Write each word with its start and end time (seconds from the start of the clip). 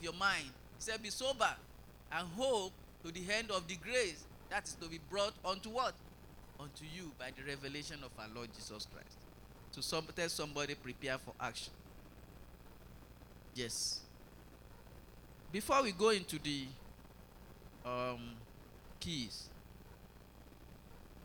your 0.00 0.12
mind. 0.14 0.46
He 0.78 0.82
said, 0.82 1.02
Be 1.02 1.10
sober 1.10 1.54
and 2.12 2.28
hope 2.36 2.72
to 3.04 3.12
the 3.12 3.22
end 3.32 3.50
of 3.50 3.66
the 3.68 3.76
grace 3.76 4.24
that 4.50 4.64
is 4.64 4.74
to 4.80 4.88
be 4.88 4.98
brought 5.10 5.34
unto 5.44 5.68
what? 5.70 5.94
Unto 6.58 6.84
you 6.94 7.10
by 7.18 7.30
the 7.36 7.44
revelation 7.46 7.98
of 8.02 8.10
our 8.18 8.28
Lord 8.34 8.48
Jesus 8.54 8.86
Christ. 8.92 9.18
To 9.74 9.82
some, 9.82 10.04
tell 10.16 10.28
somebody, 10.28 10.74
prepare 10.74 11.18
for 11.18 11.32
action. 11.40 11.72
Yes. 13.54 14.00
Before 15.52 15.82
we 15.82 15.92
go 15.92 16.10
into 16.10 16.38
the 16.38 16.64
um, 17.84 18.20
keys, 19.00 19.48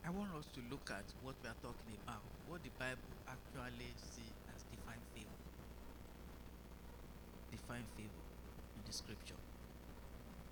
I 0.06 0.10
want 0.10 0.30
us 0.38 0.46
to 0.54 0.60
look 0.70 0.92
at 0.92 1.04
what 1.24 1.36
we 1.42 1.50
are 1.50 1.56
talking 1.62 1.96
about, 2.06 2.22
what 2.50 2.62
the 2.64 2.70
Bible 2.78 2.98
actually 3.28 3.94
see 3.96 4.28
as 4.54 4.64
divine 4.70 5.00
favor. 5.16 5.28
Divine 7.52 7.86
favor 7.98 8.23
the 8.86 8.94
scripture. 8.94 9.40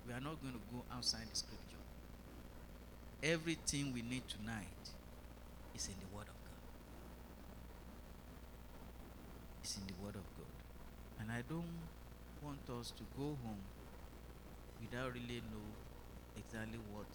We 0.06 0.12
are 0.12 0.20
not 0.20 0.40
going 0.42 0.54
to 0.54 0.60
go 0.72 0.82
outside 0.92 1.26
the 1.30 1.36
scripture. 1.36 1.82
Everything 3.22 3.92
we 3.92 4.02
need 4.02 4.26
tonight 4.28 4.90
is 5.74 5.86
in 5.86 5.94
the 6.00 6.16
Word 6.16 6.26
of 6.26 6.34
God. 6.42 6.60
It's 9.62 9.76
in 9.76 9.86
the 9.86 9.94
Word 10.04 10.16
of 10.16 10.26
God. 10.36 10.52
And 11.20 11.30
I 11.30 11.42
don't 11.48 11.86
want 12.42 12.66
us 12.80 12.92
to 12.96 13.04
go 13.16 13.38
home 13.46 13.62
without 14.80 15.12
really 15.14 15.40
know 15.52 15.70
exactly 16.36 16.80
what 16.92 17.06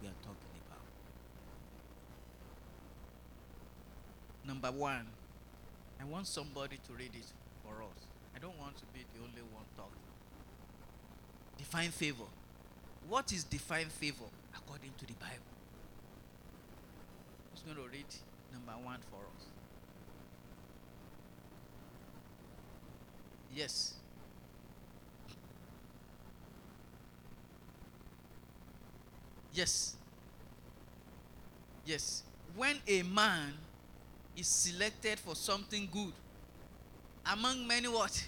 we 0.00 0.06
are 0.06 0.20
talking 0.22 0.54
about. 0.66 0.86
Number 4.46 4.70
one, 4.70 5.06
I 6.00 6.04
want 6.04 6.28
somebody 6.28 6.78
to 6.86 6.92
read 6.92 7.10
it 7.14 7.26
for 7.64 7.82
us. 7.82 8.06
I 8.36 8.38
don't 8.38 8.56
want 8.58 8.76
to 8.76 8.84
be 8.94 9.00
the 9.14 9.18
only 9.18 9.42
one 9.52 9.64
talking. 9.76 10.15
Define 11.58 11.90
favor. 11.90 12.24
What 13.08 13.32
is 13.32 13.44
divine 13.44 13.86
favor 13.88 14.24
according 14.56 14.90
to 14.98 15.06
the 15.06 15.12
Bible? 15.14 15.54
Who's 17.52 17.62
going 17.62 17.76
to 17.76 17.92
read 17.92 18.06
number 18.52 18.72
one 18.84 18.98
for 19.10 19.16
us? 19.18 19.46
Yes. 23.54 23.94
Yes. 29.54 29.96
Yes. 31.86 32.22
When 32.54 32.76
a 32.86 33.02
man 33.02 33.52
is 34.36 34.46
selected 34.46 35.18
for 35.18 35.34
something 35.34 35.88
good 35.92 36.12
among 37.32 37.66
many 37.66 37.88
what? 37.88 38.22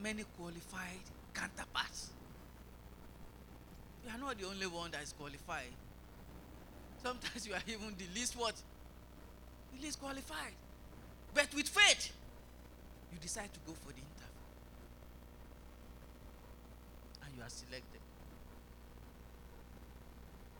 Many 0.00 0.24
qualified 0.36 1.02
counterparts. 1.34 2.10
You 4.04 4.10
are 4.10 4.18
not 4.18 4.38
the 4.38 4.46
only 4.46 4.66
one 4.66 4.90
that 4.90 5.02
is 5.02 5.12
qualified. 5.12 5.72
Sometimes 7.02 7.46
you 7.46 7.54
are 7.54 7.62
even 7.66 7.94
the 7.98 8.06
least 8.14 8.36
what? 8.36 8.54
The 9.74 9.82
least 9.82 10.00
qualified. 10.00 10.54
But 11.34 11.48
with 11.54 11.68
faith, 11.68 12.12
you 13.12 13.18
decide 13.18 13.52
to 13.54 13.60
go 13.66 13.72
for 13.72 13.92
the 13.92 13.98
interview. 13.98 14.42
And 17.24 17.36
you 17.36 17.42
are 17.42 17.50
selected. 17.50 18.00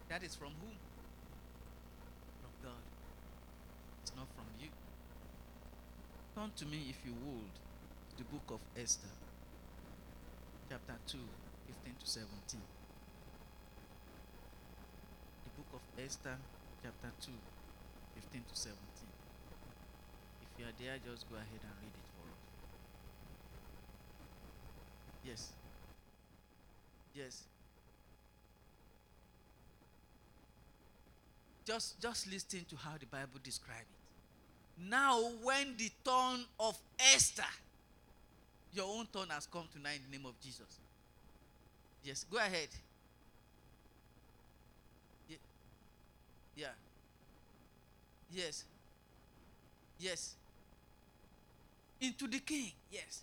That 0.08 0.22
is 0.22 0.34
from 0.34 0.48
whom? 0.60 0.76
From 2.42 2.52
God. 2.62 2.82
It's 4.02 4.12
not 4.16 4.26
from 4.34 4.46
you. 4.60 4.68
Come 6.34 6.52
to 6.56 6.66
me, 6.66 6.86
if 6.90 6.96
you 7.06 7.12
would, 7.24 7.52
the 8.18 8.24
book 8.24 8.42
of 8.50 8.60
Esther, 8.80 9.08
chapter 10.72 10.96
2, 11.06 11.18
15 11.66 11.92
to 12.00 12.06
17. 12.08 12.60
The 15.44 15.50
book 15.52 15.68
of 15.74 15.82
Esther, 16.02 16.38
chapter 16.82 17.12
2, 17.20 17.30
15 18.14 18.40
to 18.48 18.56
17. 18.56 18.80
If 20.40 20.48
you 20.58 20.64
are 20.64 20.72
there, 20.80 20.96
just 21.04 21.28
go 21.28 21.36
ahead 21.36 21.60
and 21.60 21.76
read 21.76 21.92
it 21.92 22.08
for 22.16 22.24
us. 22.24 22.40
Yes. 25.22 25.52
Yes. 27.14 27.44
Just 31.66 32.00
just 32.00 32.32
listen 32.32 32.64
to 32.70 32.76
how 32.76 32.96
the 32.98 33.04
Bible 33.04 33.40
describes 33.42 33.92
it. 33.92 34.88
Now, 34.88 35.20
when 35.42 35.76
the 35.76 35.90
turn 36.02 36.46
of 36.58 36.78
Esther, 37.12 37.52
your 38.72 38.86
own 38.88 39.06
turn 39.12 39.28
has 39.30 39.46
come 39.46 39.64
tonight 39.72 40.00
in 40.04 40.10
the 40.10 40.16
name 40.18 40.26
of 40.26 40.38
Jesus. 40.40 40.78
Yes, 42.04 42.24
go 42.30 42.38
ahead. 42.38 42.68
Ye- 45.28 45.36
Yeah. 46.56 46.72
Yes. 48.30 48.64
Yes. 49.98 50.34
Into 52.00 52.26
the 52.26 52.40
king. 52.40 52.72
Yes. 52.90 53.22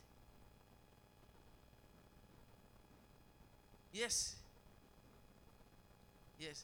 Yes. 3.91 4.35
Yes. 6.39 6.63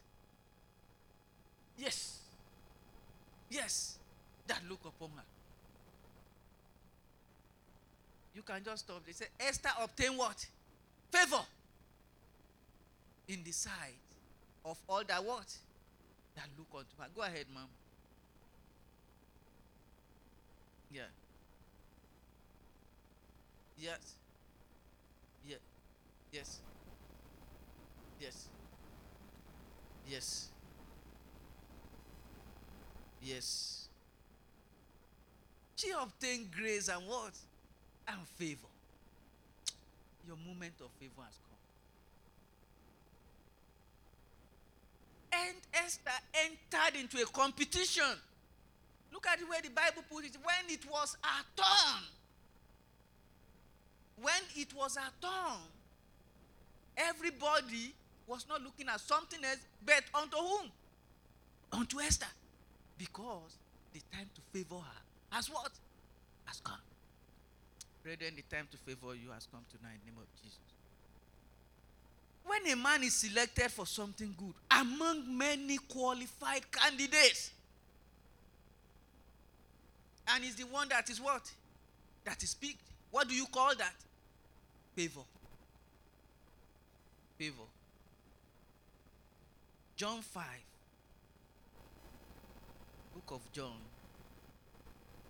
Yes. 1.78 2.20
Yes. 3.50 3.98
That 4.48 4.62
look 4.70 4.86
upon 4.86 5.10
her. 5.18 5.24
You 8.36 8.42
can 8.42 8.62
just 8.64 8.86
stop. 8.86 9.06
They 9.06 9.14
say 9.14 9.28
Esther 9.40 9.70
obtained 9.82 10.18
what? 10.18 10.46
Favor. 11.10 11.42
In 13.30 13.42
the 13.44 13.52
sight 13.52 13.96
of 14.66 14.78
all 14.90 15.04
that 15.08 15.24
what? 15.24 15.56
That 16.36 16.50
look 16.58 16.68
unto 16.74 17.02
her. 17.02 17.08
Go 17.16 17.22
ahead, 17.22 17.46
ma'am. 17.54 17.64
Yeah. 20.92 21.04
Yes. 23.80 24.16
Yeah. 25.48 25.56
Yes. 26.32 26.60
Yes. 28.20 28.48
Yes. 30.10 30.50
Yes. 33.22 33.88
She 35.78 35.92
obtained 35.92 36.52
grace 36.52 36.90
and 36.90 37.08
what? 37.08 37.34
And 38.08 38.28
favor. 38.38 38.68
Your 40.28 40.38
moment 40.38 40.74
of 40.82 40.90
favor 41.00 41.22
has 41.24 41.40
come. 41.40 41.56
And 45.48 45.58
Esther 45.74 46.12
entered 46.34 47.00
into 47.00 47.22
a 47.22 47.26
competition. 47.26 48.20
Look 49.12 49.28
at 49.28 49.40
the 49.40 49.46
way 49.46 49.58
the 49.64 49.70
Bible 49.70 50.04
puts 50.10 50.28
it. 50.28 50.38
When 50.44 50.74
it 50.74 50.86
was 50.90 51.18
her 51.22 51.44
turn, 51.56 52.04
when 54.22 54.42
it 54.56 54.74
was 54.76 54.98
her 54.98 55.12
turn, 55.22 55.60
everybody 56.98 57.94
was 58.28 58.46
not 58.50 58.62
looking 58.64 58.88
at 58.88 59.00
something 59.00 59.44
else 59.44 59.60
but 59.86 60.04
unto 60.14 60.38
whom? 60.38 60.72
Unto 61.72 62.00
Esther. 62.00 62.26
Because 62.98 63.58
the 63.94 64.02
time 64.12 64.30
to 64.34 64.42
favor 64.54 64.76
her 64.76 65.02
has 65.32 65.50
what? 65.50 65.72
Has 66.46 66.60
come. 66.62 66.80
Brethren, 68.06 68.34
the 68.36 68.44
time 68.56 68.68
to 68.70 68.78
favor 68.78 69.16
you 69.16 69.32
has 69.32 69.48
come 69.52 69.66
tonight 69.76 69.96
in 69.96 70.00
the 70.06 70.12
name 70.12 70.22
of 70.22 70.44
Jesus. 70.44 70.60
When 72.46 72.72
a 72.72 72.76
man 72.76 73.02
is 73.02 73.16
selected 73.16 73.72
for 73.72 73.88
something 73.88 74.36
good 74.38 74.54
among 74.70 75.36
many 75.36 75.80
qualified 75.90 76.72
candidates, 76.72 77.50
and 80.28 80.44
is 80.44 80.56
the 80.56 80.66
one 80.66 80.88
that 80.90 81.10
is 81.10 81.20
what? 81.20 81.52
That 82.26 82.44
is 82.44 82.54
picked. 82.54 82.78
What 83.10 83.28
do 83.28 83.34
you 83.34 83.48
call 83.48 83.74
that? 83.76 83.96
Favor. 84.96 85.22
Favor. 87.40 87.66
John 89.96 90.22
5. 90.22 90.44
Book 93.16 93.32
of 93.32 93.52
John, 93.52 93.78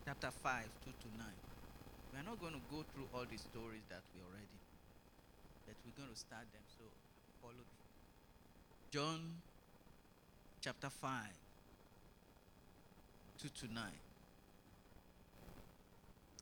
chapter 0.06 0.30
5, 0.44 0.64
2 0.84 0.92
to 0.92 1.18
9. 1.18 1.28
We 2.14 2.20
are 2.20 2.24
not 2.24 2.40
going 2.40 2.54
to 2.54 2.64
go 2.72 2.84
through 2.94 3.08
all 3.14 3.26
the 3.30 3.38
stories 3.38 3.84
that 3.90 4.02
we 4.14 4.22
already, 4.22 4.60
but 5.66 5.76
we're 5.86 5.98
going 5.98 6.14
to 6.14 6.20
start 6.20 6.46
them. 6.54 6.64
So 6.78 6.84
follow. 7.42 7.66
John 8.92 9.20
chapter 10.62 10.90
5, 10.90 11.12
2 13.42 13.50
to 13.50 13.74
9. 13.74 13.84
He 13.86 13.92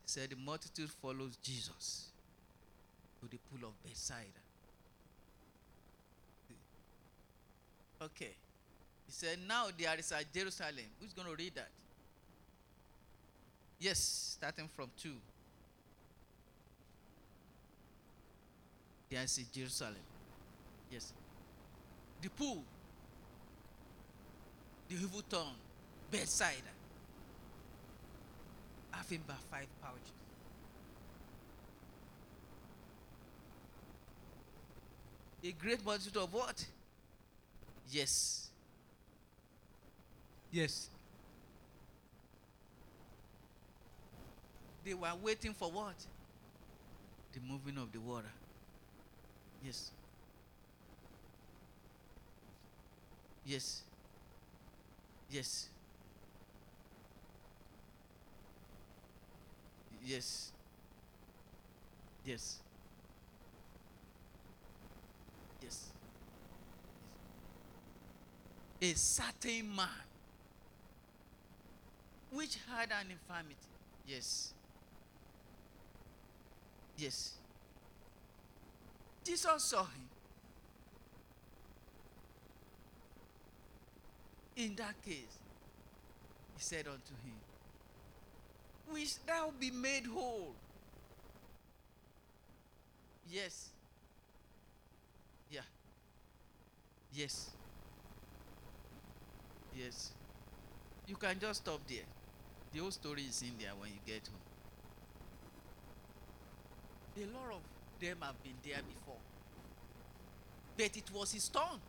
said, 0.06 0.30
The 0.30 0.36
multitude 0.36 0.90
follows 0.90 1.36
Jesus 1.42 2.08
to 3.20 3.28
the 3.28 3.38
pool 3.50 3.68
of 3.68 3.74
Bethsaida. 3.82 4.44
Okay. 8.02 8.34
He 9.06 9.12
said, 9.12 9.38
Now 9.48 9.66
there 9.76 9.98
is 9.98 10.12
at 10.12 10.32
Jerusalem. 10.32 10.86
Who's 11.00 11.12
going 11.12 11.28
to 11.28 11.34
read 11.34 11.54
that? 11.56 11.68
Yes, 13.80 14.36
starting 14.38 14.68
from 14.74 14.90
2. 14.98 15.10
There 19.14 19.22
is 19.22 19.38
in 19.38 19.44
Jerusalem. 19.52 19.94
Yes. 20.90 21.12
The 22.20 22.28
pool, 22.30 22.64
the 24.88 24.96
evil 24.96 25.22
tongue, 25.30 25.54
bedside, 26.10 26.64
having 28.90 29.20
about 29.24 29.40
five 29.52 29.68
pouches. 29.80 30.10
A 35.44 35.52
great 35.52 35.84
multitude 35.86 36.16
of 36.16 36.32
what? 36.32 36.66
Yes. 37.92 38.50
Yes. 40.50 40.90
They 44.84 44.94
were 44.94 45.12
waiting 45.22 45.54
for 45.54 45.70
what? 45.70 46.04
The 47.32 47.38
moving 47.48 47.78
of 47.78 47.92
the 47.92 48.00
water. 48.00 48.32
Yes. 49.64 49.90
Yes. 53.46 53.82
Yes. 55.30 55.68
Yes. 60.04 60.52
Yes. 62.26 62.58
Yes. 65.62 65.86
A 68.82 68.92
certain 68.94 69.74
man 69.74 69.88
which 72.30 72.58
had 72.68 72.90
an 72.90 73.10
infirmity. 73.10 73.56
Yes. 74.06 74.52
Yes. 76.98 77.34
Jesus 79.24 79.64
saw 79.64 79.84
him. 79.84 80.08
In 84.56 84.74
that 84.76 85.02
case, 85.02 85.38
he 86.56 86.62
said 86.62 86.86
unto 86.86 87.12
him, 87.24 87.34
Wish 88.92 89.14
thou 89.26 89.50
be 89.58 89.70
made 89.70 90.06
whole? 90.06 90.54
Yes. 93.30 93.70
Yeah. 95.50 95.62
Yes. 97.12 97.50
Yes. 99.76 100.12
You 101.08 101.16
can 101.16 101.38
just 101.40 101.62
stop 101.62 101.80
there. 101.88 102.04
The 102.72 102.80
whole 102.80 102.90
story 102.90 103.22
is 103.22 103.42
in 103.42 103.52
there 103.58 103.72
when 103.78 103.90
you 103.90 103.98
get 104.06 104.28
home. 104.28 104.40
A 107.16 107.26
lot 107.36 107.54
of 107.56 107.73
them 108.00 108.18
have 108.22 108.42
been 108.42 108.54
there 108.64 108.80
before. 108.88 109.20
But 110.76 110.96
it 110.96 111.10
was 111.12 111.32
his 111.32 111.48
turn. 111.48 111.80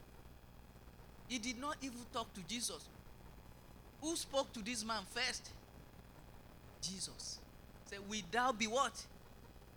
He 1.28 1.40
did 1.40 1.60
not 1.60 1.78
even 1.82 2.00
talk 2.14 2.34
to 2.36 2.42
Jesus. 2.48 2.88
Who 4.02 4.16
spoke 4.16 4.54
to 4.54 4.62
this 4.62 4.86
man 4.86 5.02
first? 5.12 5.50
Jesus. 6.82 7.40
Say, 7.90 7.98
Will 8.08 8.22
thou 8.32 8.52
be 8.52 8.68
what? 8.68 8.94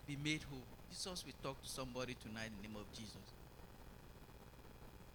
Be 0.07 0.17
made 0.23 0.43
whole. 0.43 0.61
Jesus 0.89 1.23
will 1.25 1.33
talk 1.43 1.61
to 1.61 1.69
somebody 1.69 2.15
tonight 2.21 2.47
in 2.47 2.61
the 2.61 2.67
name 2.67 2.77
of 2.77 2.91
Jesus. 2.97 3.15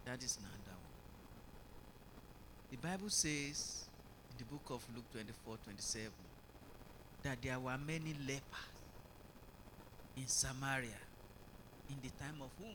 That 0.05 0.23
is 0.23 0.39
not 0.43 0.53
that 0.67 0.71
one. 0.71 0.95
The 2.71 2.77
Bible 2.77 3.11
says 3.11 3.85
in 4.31 4.37
the 4.39 4.45
book 4.45 4.71
of 4.71 4.85
Luke 4.95 5.11
24 5.13 5.57
27 5.65 6.11
that 7.23 7.39
there 7.43 7.59
were 7.59 7.79
many 7.87 8.15
lepers 8.27 8.43
in 10.17 10.27
Samaria 10.27 11.04
in 11.91 11.97
the 12.03 12.09
time 12.23 12.41
of 12.41 12.51
whom? 12.59 12.75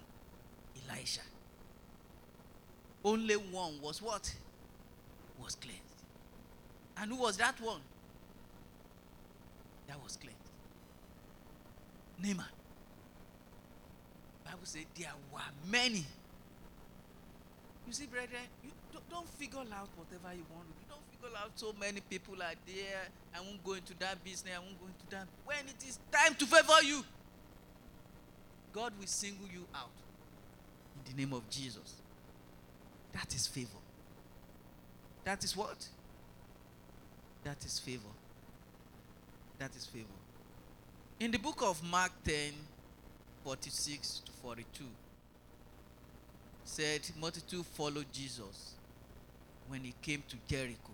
Elisha. 0.89 1.21
Only 3.03 3.35
one 3.35 3.79
was 3.81 4.01
what? 4.01 4.33
Was 5.41 5.56
cleansed. 5.56 5.83
And 6.97 7.11
who 7.11 7.17
was 7.17 7.38
that 7.38 7.59
one? 7.61 7.81
That 9.88 10.01
was 10.03 10.17
cleansed. 10.17 10.38
Naaman. 12.21 12.45
Bible 14.44 14.59
said 14.63 14.85
there 14.97 15.07
were 15.31 15.39
many. 15.71 16.06
You 17.88 17.94
see, 17.94 18.06
brethren, 18.06 18.41
you 18.63 18.71
don't, 18.91 19.09
don't 19.09 19.29
figure 19.29 19.59
out 19.59 19.89
whatever 19.95 20.35
you 20.35 20.44
want 20.53 20.67
to 20.67 20.73
do. 20.73 20.85
Don't 20.89 21.01
figure 21.09 21.38
out 21.38 21.51
so 21.56 21.73
many 21.79 22.01
people 22.01 22.35
are 22.35 22.53
there. 22.67 23.07
I 23.35 23.39
won't 23.41 23.63
go 23.63 23.73
into 23.73 23.94
that 24.00 24.23
business. 24.23 24.53
I 24.56 24.59
won't 24.59 24.79
go 24.79 24.88
into 24.88 25.06
that. 25.15 25.27
When 25.45 25.65
it 25.65 25.88
is 25.88 26.00
time 26.11 26.35
to 26.35 26.45
favor 26.45 26.83
you, 26.83 27.03
God 28.74 28.94
will 29.00 29.07
single 29.07 29.48
you 29.48 29.66
out 29.74 29.89
in 30.95 31.12
the 31.12 31.21
name 31.21 31.33
of 31.33 31.50
Jesus. 31.50 31.95
That 33.13 33.33
is 33.33 33.48
favor. 33.48 33.69
That 35.24 35.44
is 35.44 35.56
what? 35.56 35.88
That 37.44 37.63
is 37.66 37.80
favor. 37.80 38.13
That 39.57 39.75
is 39.75 39.86
favor. 39.86 40.06
In 41.19 41.31
the 41.31 41.39
book 41.39 41.62
of 41.62 41.83
Mark 41.83 42.12
10, 42.24 42.54
46 43.44 44.21
to 44.25 44.31
42, 44.31 44.86
said 46.63 47.01
multitude 47.19 47.66
followed 47.66 48.06
Jesus 48.13 48.74
when 49.68 49.83
he 49.83 49.94
came 50.01 50.24
to 50.30 50.38
Jericho. 50.48 50.94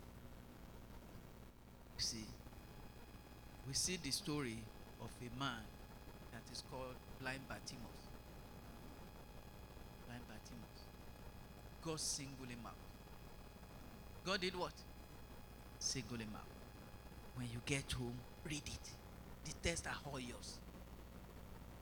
You 1.97 2.03
see, 2.03 2.25
we 3.67 3.73
see 3.73 3.97
the 4.01 4.11
story 4.11 4.57
of 5.01 5.09
a 5.21 5.39
man 5.39 5.63
that 6.31 6.41
is 6.51 6.63
called 6.71 6.95
blind 7.21 7.47
Bartimaeus. 7.47 8.03
Blind 10.05 10.21
Bartimaeus. 10.27 10.81
God 11.81 11.99
singled 11.99 12.49
him 12.49 12.59
out. 12.65 12.73
God 14.25 14.41
did 14.41 14.55
what? 14.55 14.73
Single 15.79 16.17
him 16.17 16.33
out. 16.33 16.47
When 17.35 17.47
you 17.51 17.59
get 17.65 17.91
home, 17.91 18.17
read 18.43 18.63
it. 18.65 18.89
The 19.45 19.53
tests 19.61 19.87
are 19.87 20.11
all 20.11 20.19
yours. 20.19 20.59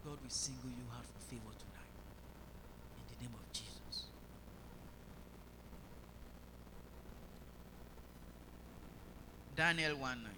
God 0.04 0.18
will 0.22 0.30
single 0.30 0.70
you 0.70 0.86
out 0.96 1.06
for 1.06 1.20
favor 1.30 1.54
tonight. 1.58 1.94
In 2.98 3.04
the 3.08 3.24
name 3.24 3.34
of 3.34 3.54
Jesus. 3.54 4.04
Daniel 9.56 9.96
1 9.98 10.24
9. 10.24 10.32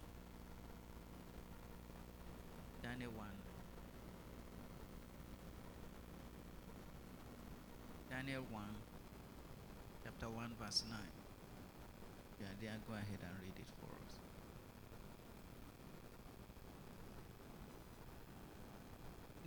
Daniel 2.83 3.11
1 3.15 3.34
Daniel 8.15 8.43
1, 8.49 8.63
chapter 10.05 10.29
1, 10.29 10.55
verse 10.57 10.83
9. 10.89 10.97
Yeah, 12.39 12.47
there, 12.61 12.77
go 12.87 12.93
ahead 12.93 13.19
and 13.21 13.41
read 13.43 13.51
it 13.57 13.67
for 13.77 13.87
us. 13.87 14.13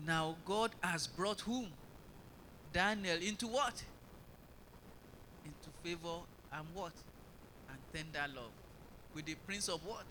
Now 0.06 0.36
God 0.44 0.72
has 0.82 1.06
brought 1.06 1.40
whom? 1.40 1.68
Daniel 2.70 3.16
into 3.22 3.46
what? 3.46 3.82
Into 5.46 5.70
favor 5.82 6.26
and 6.52 6.66
what? 6.74 6.92
And 7.70 7.78
tender 7.94 8.30
love. 8.34 8.52
With 9.14 9.24
the 9.24 9.36
prince 9.46 9.68
of 9.68 9.82
what? 9.86 10.04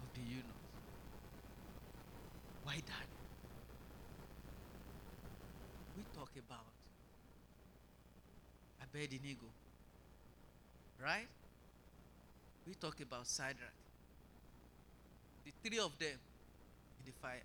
Of 0.00 0.14
the 0.14 0.22
eunuchs. 0.22 0.46
Why 2.62 2.72
Daniel? 2.72 3.26
We 5.98 6.04
talk 6.14 6.30
about 6.38 6.67
Abednego. 8.94 9.46
Right? 11.02 11.28
We 12.66 12.74
talk 12.74 13.00
about 13.00 13.26
Shadrach. 13.26 13.72
The 15.44 15.52
three 15.68 15.78
of 15.78 15.98
them 15.98 16.08
in 16.08 17.06
the 17.06 17.12
fire. 17.22 17.42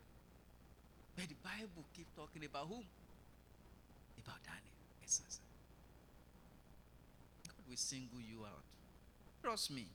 But 1.16 1.30
the 1.30 1.36
Bible 1.44 1.84
keep 1.96 2.08
talking 2.16 2.44
about 2.46 2.68
whom? 2.68 2.84
About 4.24 4.44
Daniel. 4.44 4.64
Yes, 5.02 5.22
sir. 5.22 5.40
God 7.48 7.70
will 7.70 7.78
single 7.78 8.20
you 8.20 8.44
out. 8.46 8.64
Trust 9.42 9.72
me. 9.72 9.86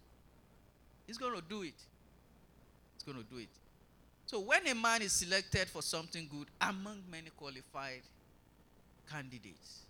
He's 1.07 1.19
going 1.19 1.35
to 1.35 1.43
do 1.43 1.63
it. 1.63 1.75
He's 2.95 3.03
going 3.05 3.19
to 3.19 3.25
do 3.25 3.39
it. 3.39 3.49
So 4.27 4.41
when 4.41 4.67
a 4.67 4.75
man 4.75 5.03
is 5.03 5.13
selected 5.13 5.69
for 5.69 5.83
something 5.83 6.29
good 6.31 6.49
among 6.61 7.03
many 7.11 7.31
qualified 7.37 8.03
candidates, 9.11 9.81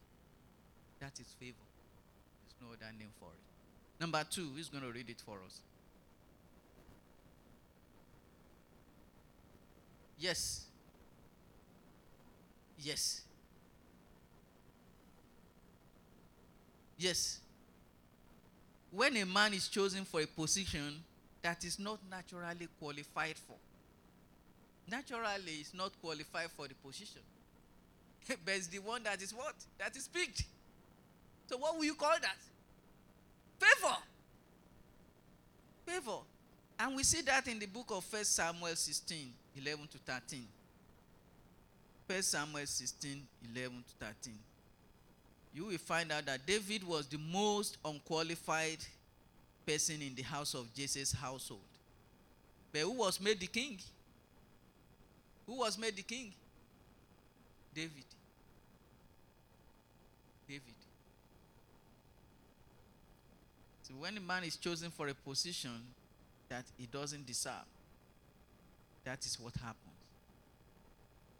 that 1.00 1.18
is 1.20 1.34
favor. 1.38 1.56
There's 2.44 2.56
no 2.60 2.68
other 2.74 2.92
name 2.98 3.10
for 3.18 3.28
it. 3.28 4.00
Number 4.00 4.24
two, 4.28 4.50
he's 4.56 4.68
going 4.68 4.84
to 4.84 4.90
read 4.90 5.10
it 5.10 5.20
for 5.24 5.38
us. 5.46 5.60
Yes. 10.18 10.64
Yes. 12.78 13.22
Yes. 16.96 17.40
When 18.90 19.16
a 19.16 19.24
man 19.24 19.54
is 19.54 19.68
chosen 19.68 20.04
for 20.04 20.20
a 20.20 20.26
position 20.26 21.02
that 21.42 21.64
is 21.64 21.78
not 21.78 21.98
naturally 22.10 22.68
qualified 22.80 23.36
for, 23.36 23.56
naturally 24.90 25.60
is 25.60 25.72
not 25.74 25.92
qualified 26.00 26.50
for 26.56 26.66
the 26.66 26.74
position. 26.74 27.20
but 28.28 28.54
it's 28.54 28.66
the 28.66 28.78
one 28.80 29.02
that 29.04 29.22
is 29.22 29.32
what? 29.32 29.54
That 29.78 29.96
is 29.96 30.08
picked. 30.08 30.44
So 31.48 31.56
what 31.56 31.76
will 31.76 31.84
you 31.84 31.94
call 31.94 32.14
that? 32.20 32.36
Favor. 33.58 33.96
Favor. 35.86 36.18
And 36.78 36.94
we 36.94 37.02
see 37.02 37.22
that 37.22 37.48
in 37.48 37.58
the 37.58 37.66
book 37.66 37.86
of 37.90 38.04
1 38.12 38.24
Samuel 38.24 38.76
16, 38.76 39.32
11 39.56 39.88
to 39.88 39.98
13. 39.98 40.46
1 42.06 42.22
Samuel 42.22 42.66
16, 42.66 43.22
11 43.54 43.84
to 43.98 44.06
13. 44.06 44.34
You 45.54 45.64
will 45.64 45.78
find 45.78 46.12
out 46.12 46.26
that 46.26 46.46
David 46.46 46.86
was 46.86 47.06
the 47.06 47.18
most 47.18 47.78
unqualified 47.84 48.78
person 49.66 50.00
in 50.02 50.14
the 50.14 50.22
house 50.22 50.54
of 50.54 50.72
Jesse's 50.74 51.12
household. 51.12 51.60
But 52.72 52.82
who 52.82 52.92
was 52.92 53.20
made 53.20 53.40
the 53.40 53.46
king? 53.46 53.78
Who 55.46 55.58
was 55.58 55.78
made 55.78 55.96
the 55.96 56.02
king? 56.02 56.32
David. 57.74 58.04
David. 60.46 60.77
When 63.98 64.16
a 64.16 64.20
man 64.20 64.44
is 64.44 64.56
chosen 64.56 64.90
for 64.90 65.08
a 65.08 65.14
position 65.14 65.70
that 66.48 66.64
he 66.76 66.86
doesn't 66.86 67.26
deserve, 67.26 67.66
that 69.04 69.24
is 69.24 69.38
what 69.40 69.54
happens. 69.54 69.76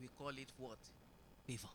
We 0.01 0.09
call 0.19 0.29
it 0.31 0.49
what? 0.59 0.79
Favor. 1.47 1.69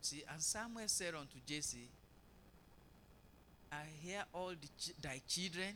See, 0.00 0.22
and 0.30 0.40
Samuel 0.40 0.86
said 0.86 1.14
unto 1.14 1.38
Jesse, 1.46 1.88
I 3.72 3.82
hear 4.02 4.22
all 4.32 4.52
ch- 4.78 4.92
thy 5.00 5.20
children 5.26 5.74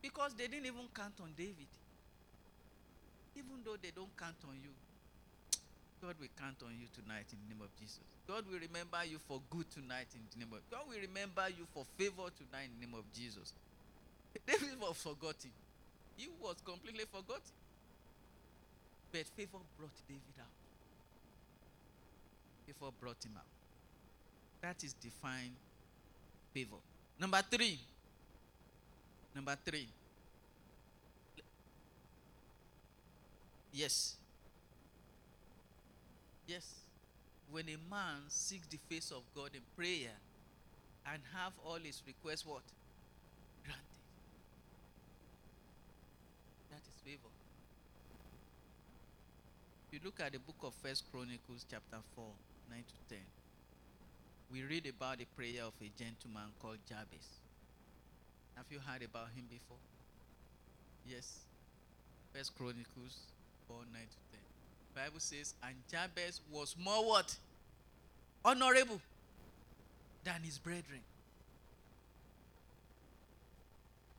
because 0.00 0.34
they 0.34 0.48
didn't 0.48 0.66
even 0.66 0.88
count 0.94 1.14
on 1.22 1.28
David. 1.36 1.68
Even 3.36 3.62
though 3.64 3.76
they 3.80 3.90
don't 3.94 4.14
count 4.16 4.34
on 4.48 4.56
you, 4.62 4.70
God 6.02 6.18
will 6.18 6.34
count 6.34 6.58
on 6.66 6.74
you 6.74 6.90
tonight 6.90 7.30
in 7.30 7.38
the 7.46 7.54
name 7.54 7.62
of 7.62 7.70
Jesus. 7.78 8.02
God 8.26 8.42
will 8.50 8.58
remember 8.58 8.98
you 9.06 9.22
for 9.22 9.40
good 9.54 9.70
tonight 9.70 10.10
in 10.18 10.26
the 10.34 10.42
name 10.42 10.50
of. 10.50 10.58
God 10.66 10.82
will 10.90 10.98
remember 10.98 11.46
you 11.46 11.62
for 11.70 11.86
favor 11.96 12.26
tonight 12.34 12.66
in 12.66 12.74
the 12.74 12.86
name 12.90 12.98
of 12.98 13.06
Jesus. 13.14 13.54
David 14.46 14.74
was 14.82 14.98
forgotten. 14.98 15.54
He 16.16 16.26
was 16.42 16.56
completely 16.66 17.06
forgotten. 17.06 17.54
But 19.12 19.26
favor 19.38 19.62
brought 19.78 19.94
David 20.08 20.36
out. 20.42 20.50
Favor 22.66 22.90
brought 22.98 23.22
him 23.22 23.38
out. 23.38 23.46
That 24.60 24.82
is 24.82 24.94
divine 24.94 25.54
favor. 26.52 26.82
Number 27.20 27.42
three. 27.48 27.78
Number 29.34 29.56
three. 29.64 29.86
Yes. 33.72 34.16
Yes. 36.46 36.66
When 37.50 37.68
a 37.68 37.76
man 37.90 38.28
seeks 38.28 38.66
the 38.66 38.78
face 38.88 39.10
of 39.10 39.22
God 39.34 39.50
in 39.54 39.60
prayer 39.76 40.16
and 41.06 41.22
have 41.34 41.52
all 41.64 41.78
his 41.82 42.02
requests 42.06 42.46
what? 42.46 42.62
Granted. 43.64 44.00
That 46.70 46.80
is 46.80 46.96
favor. 47.04 47.28
You 49.90 50.00
look 50.04 50.20
at 50.20 50.32
the 50.32 50.38
book 50.38 50.56
of 50.62 50.72
First 50.82 51.04
Chronicles 51.12 51.66
chapter 51.70 51.98
4, 52.16 52.24
9 52.70 52.78
to 52.78 53.14
10, 53.14 53.18
we 54.50 54.62
read 54.62 54.86
about 54.86 55.18
the 55.18 55.26
prayer 55.36 55.64
of 55.64 55.74
a 55.80 55.90
gentleman 55.98 56.52
called 56.60 56.78
Jabez. 56.88 57.40
Have 58.56 58.66
you 58.70 58.78
heard 58.80 59.02
about 59.02 59.28
him 59.36 59.44
before? 59.48 59.80
Yes. 61.08 61.40
First 62.34 62.56
Chronicles 62.56 63.32
4, 63.68 63.76
9 63.92 64.00
to 64.00 64.36
10. 64.36 64.41
Bible 64.94 65.20
says, 65.20 65.54
and 65.66 65.74
Jabez 65.90 66.40
was 66.50 66.76
more 66.78 67.06
what? 67.06 67.34
Honorable 68.44 69.00
than 70.24 70.42
his 70.42 70.58
brethren. 70.58 71.00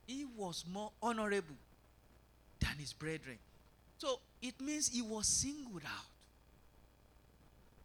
He 0.06 0.26
was 0.36 0.64
more 0.70 0.90
honorable 1.02 1.56
than 2.60 2.76
his 2.78 2.92
brethren. 2.92 3.38
So 3.98 4.18
it 4.42 4.60
means 4.60 4.88
he 4.88 5.02
was 5.02 5.26
singled 5.26 5.82
out. 5.84 6.06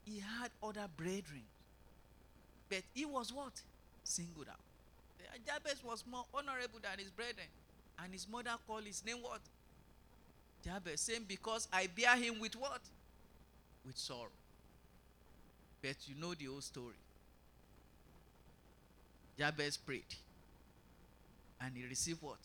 He 0.05 0.19
had 0.19 0.50
other 0.62 0.88
brethren. 0.98 1.43
But 2.69 2.84
he 2.93 3.05
was 3.05 3.31
what? 3.31 3.53
Singled 4.03 4.48
out. 4.50 4.60
Jabez 5.46 5.84
was 5.84 6.03
more 6.10 6.25
honorable 6.34 6.79
than 6.81 6.98
his 6.98 7.10
brethren. 7.12 7.48
And 8.03 8.12
his 8.12 8.27
mother 8.27 8.51
called 8.67 8.84
his 8.84 9.03
name 9.05 9.17
what? 9.22 9.41
Jabez, 10.63 11.01
saying, 11.01 11.25
Because 11.28 11.68
I 11.72 11.88
bear 11.88 12.16
him 12.16 12.39
with 12.39 12.56
what? 12.56 12.82
With 13.86 13.98
sorrow. 13.98 14.30
But 15.82 15.96
you 16.06 16.16
know 16.20 16.34
the 16.34 16.46
whole 16.46 16.62
story. 16.62 16.96
Jabez 19.38 19.78
prayed. 19.78 20.04
And 21.62 21.75
he 21.75 21.86
received 21.86 22.22
what? 22.22 22.39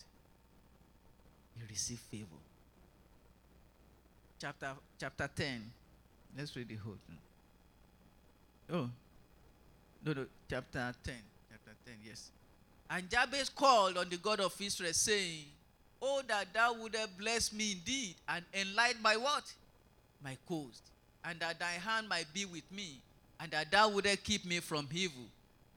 He 1.57 1.65
received 1.69 2.01
favor. 2.01 2.27
Chapter 4.41 4.71
chapter 4.99 5.29
10. 5.35 5.73
Let's 6.37 6.55
read 6.57 6.69
the 6.69 6.77
whole 6.77 6.97
thing. 7.07 7.19
Oh. 8.73 8.91
No, 10.05 10.13
no, 10.13 10.27
chapter 10.49 10.93
10. 11.05 11.15
Chapter 11.51 11.77
10, 11.87 11.95
yes. 12.07 12.31
And 12.91 13.09
Jabez 13.09 13.49
called 13.49 13.97
on 13.97 14.09
the 14.09 14.17
God 14.19 14.41
of 14.41 14.55
Israel, 14.61 14.93
saying, 14.93 15.45
Oh, 16.07 16.21
that 16.29 16.53
thou 16.53 16.75
wouldest 16.75 17.17
bless 17.17 17.51
me 17.51 17.73
indeed, 17.73 18.15
and 18.29 18.45
enlighten 18.53 19.01
my 19.01 19.17
what? 19.17 19.51
My 20.23 20.37
coast, 20.47 20.83
and 21.25 21.41
that 21.41 21.59
thy 21.59 21.73
hand 21.73 22.11
might 22.11 22.27
be 22.35 22.45
with 22.45 22.71
me, 22.71 23.01
and 23.41 23.51
that 23.53 23.71
thou 23.71 23.89
wouldest 23.89 24.23
keep 24.23 24.45
me 24.45 24.61
from 24.61 24.87
evil, 24.93 25.25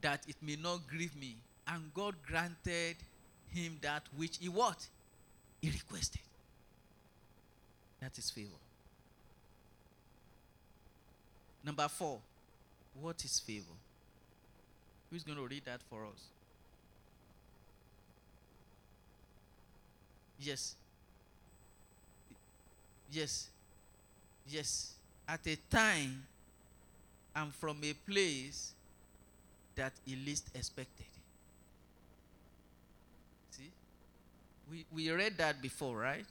that 0.01 0.21
it 0.27 0.35
may 0.41 0.57
not 0.57 0.85
grieve 0.85 1.15
me. 1.15 1.37
And 1.65 1.93
God 1.93 2.15
granted 2.27 2.97
him 3.53 3.77
that 3.81 4.03
which 4.17 4.37
he 4.41 4.49
what? 4.49 4.85
He 5.61 5.69
requested. 5.69 6.21
That 8.01 8.17
is 8.17 8.29
favor. 8.29 8.49
Number 11.63 11.87
four, 11.87 12.19
what 12.99 13.23
is 13.23 13.39
favor? 13.39 13.77
Who's 15.09 15.23
going 15.23 15.37
to 15.37 15.47
read 15.47 15.63
that 15.65 15.79
for 15.89 16.03
us? 16.03 16.21
Yes. 20.39 20.75
Yes. 23.11 23.49
Yes. 24.47 24.93
At 25.27 25.45
a 25.47 25.55
time 25.69 26.23
and 27.35 27.53
from 27.53 27.77
a 27.83 27.93
place 27.93 28.73
that 29.75 29.93
he 30.05 30.15
least 30.15 30.49
expected. 30.55 31.05
See? 33.51 33.69
We, 34.69 34.85
we 34.93 35.11
read 35.11 35.37
that 35.37 35.61
before, 35.61 35.97
right? 35.97 36.25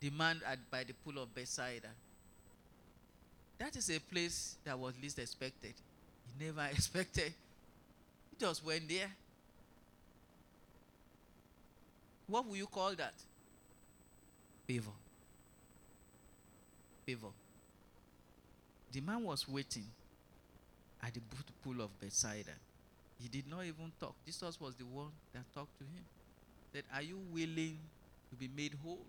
The 0.00 0.10
man 0.10 0.40
at, 0.46 0.58
by 0.70 0.84
the 0.84 0.94
pool 0.94 1.22
of 1.22 1.34
Bethsaida. 1.34 1.88
That 3.58 3.76
is 3.76 3.90
a 3.90 4.00
place 4.00 4.56
that 4.64 4.78
was 4.78 4.94
least 5.00 5.18
expected. 5.18 5.74
He 6.26 6.46
never 6.46 6.66
expected. 6.72 7.32
He 8.30 8.36
just 8.44 8.64
went 8.64 8.88
there. 8.88 9.10
What 12.26 12.46
will 12.46 12.56
you 12.56 12.66
call 12.66 12.94
that? 12.94 13.14
Favor. 14.66 14.90
Favor. 17.04 17.28
The 18.92 19.00
man 19.00 19.22
was 19.22 19.48
waiting 19.48 19.86
at 21.02 21.14
the 21.14 21.20
pool 21.64 21.80
of 21.80 21.98
Bethsaida. 22.00 22.52
He 23.20 23.28
did 23.28 23.48
not 23.48 23.64
even 23.64 23.92
talk. 24.00 24.14
Jesus 24.24 24.60
was 24.60 24.74
the 24.74 24.84
one 24.84 25.08
that 25.32 25.42
talked 25.54 25.76
to 25.78 25.84
him. 25.84 26.04
That 26.72 26.84
are 26.94 27.02
you 27.02 27.18
willing 27.32 27.78
to 28.30 28.36
be 28.36 28.48
made 28.54 28.74
whole? 28.82 29.04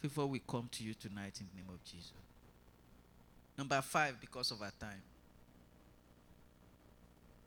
Before 0.00 0.26
we 0.26 0.40
come 0.48 0.68
to 0.72 0.84
you 0.84 0.94
tonight 0.94 1.38
in 1.40 1.46
the 1.52 1.60
name 1.60 1.68
of 1.68 1.84
Jesus. 1.84 2.12
Number 3.58 3.80
five, 3.82 4.18
because 4.20 4.50
of 4.50 4.62
our 4.62 4.72
time. 4.80 5.02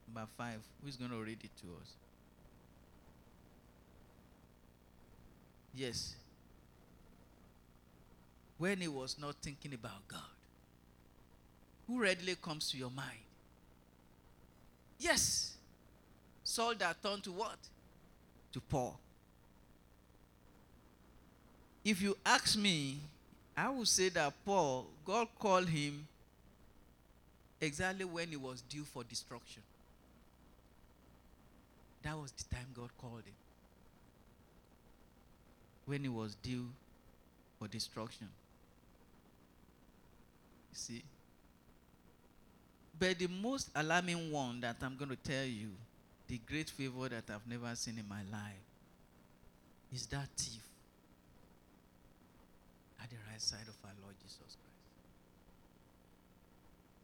Number 0.07 0.29
five, 0.37 0.59
who's 0.83 0.95
going 0.95 1.09
to 1.09 1.17
read 1.17 1.39
it 1.43 1.49
to 1.61 1.67
us? 1.81 1.93
Yes. 5.73 6.15
When 8.57 8.79
he 8.79 8.87
was 8.87 9.17
not 9.19 9.35
thinking 9.41 9.73
about 9.73 10.07
God, 10.07 10.21
who 11.87 11.99
readily 11.99 12.35
comes 12.35 12.69
to 12.71 12.77
your 12.77 12.91
mind? 12.91 13.19
Yes. 14.99 15.53
Saul 16.43 16.75
that 16.75 17.01
turned 17.01 17.23
to 17.23 17.31
what? 17.31 17.57
To 18.53 18.61
Paul. 18.61 18.99
If 21.83 22.01
you 22.01 22.15
ask 22.25 22.57
me, 22.57 22.99
I 23.57 23.69
would 23.69 23.87
say 23.87 24.09
that 24.09 24.33
Paul, 24.45 24.85
God 25.05 25.27
called 25.37 25.67
him 25.67 26.07
exactly 27.59 28.05
when 28.05 28.29
he 28.29 28.37
was 28.37 28.61
due 28.61 28.83
for 28.83 29.03
destruction. 29.03 29.63
That 32.03 32.17
was 32.17 32.31
the 32.31 32.55
time 32.55 32.67
God 32.73 32.89
called 32.97 33.23
him 33.25 33.33
when 35.85 36.01
he 36.01 36.09
was 36.09 36.35
due 36.35 36.67
for 36.67 36.83
for 37.63 37.69
destruction. 37.69 38.27
You 40.71 40.75
see? 40.75 41.03
But 42.99 43.19
the 43.19 43.27
most 43.27 43.69
alarming 43.75 44.31
one 44.31 44.59
that 44.61 44.77
I'm 44.81 44.97
going 44.97 45.09
to 45.09 45.15
tell 45.15 45.45
you, 45.45 45.69
the 46.27 46.39
great 46.49 46.69
favor 46.69 47.07
that 47.09 47.23
I've 47.29 47.47
never 47.47 47.73
seen 47.75 47.97
in 47.97 48.07
my 48.07 48.21
life, 48.31 48.65
is 49.93 50.05
that 50.07 50.27
thief 50.35 50.61
at 53.01 53.09
the 53.09 53.15
right 53.29 53.41
side 53.41 53.67
of 53.67 53.75
our 53.83 53.95
Lord 54.01 54.15
Jesus 54.21 54.37
Christ. 54.37 54.57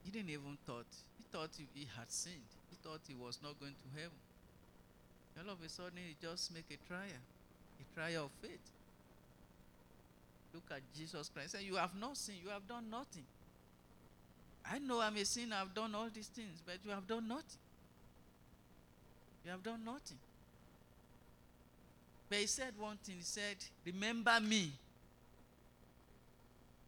He 0.03 0.11
didn't 0.11 0.29
even 0.29 0.57
thought, 0.65 0.87
he 1.17 1.23
thought 1.31 1.49
he, 1.55 1.87
had 1.97 2.11
sinned. 2.11 2.51
He 2.69 2.77
thought 2.83 2.99
he 3.07 3.15
was 3.15 3.39
not 3.43 3.59
going 3.59 3.73
to 3.73 3.99
heaven. 3.99 4.19
All 5.39 5.53
of 5.53 5.63
a 5.63 5.69
sudden, 5.69 5.99
he 6.05 6.15
just 6.21 6.53
make 6.53 6.65
a 6.69 6.87
trial, 6.87 7.23
a 7.79 7.95
trial 7.95 8.25
of 8.25 8.31
faith. 8.41 8.59
Look 10.53 10.63
at 10.71 10.81
Jesus 10.97 11.29
Christ. 11.29 11.51
Say, 11.51 11.63
you 11.63 11.75
have 11.75 11.95
not 11.99 12.17
sinned. 12.17 12.39
You 12.43 12.49
have 12.49 12.67
done 12.67 12.89
nothing. 12.89 13.23
I 14.71 14.79
know 14.79 15.01
I'm 15.01 15.15
a 15.15 15.25
sinner. 15.25 15.55
I've 15.59 15.73
done 15.73 15.93
all 15.95 16.09
these 16.13 16.27
things, 16.27 16.61
but 16.65 16.75
you 16.83 16.91
have 16.91 17.07
done 17.07 17.27
nothing. 17.27 17.59
You 19.45 19.51
have 19.51 19.63
done 19.63 19.83
nothing. 19.85 20.17
But 22.29 22.39
he 22.39 22.45
said 22.45 22.73
one 22.77 22.97
thing. 22.97 23.15
He 23.17 23.23
said, 23.23 23.55
Remember 23.85 24.37
me 24.41 24.71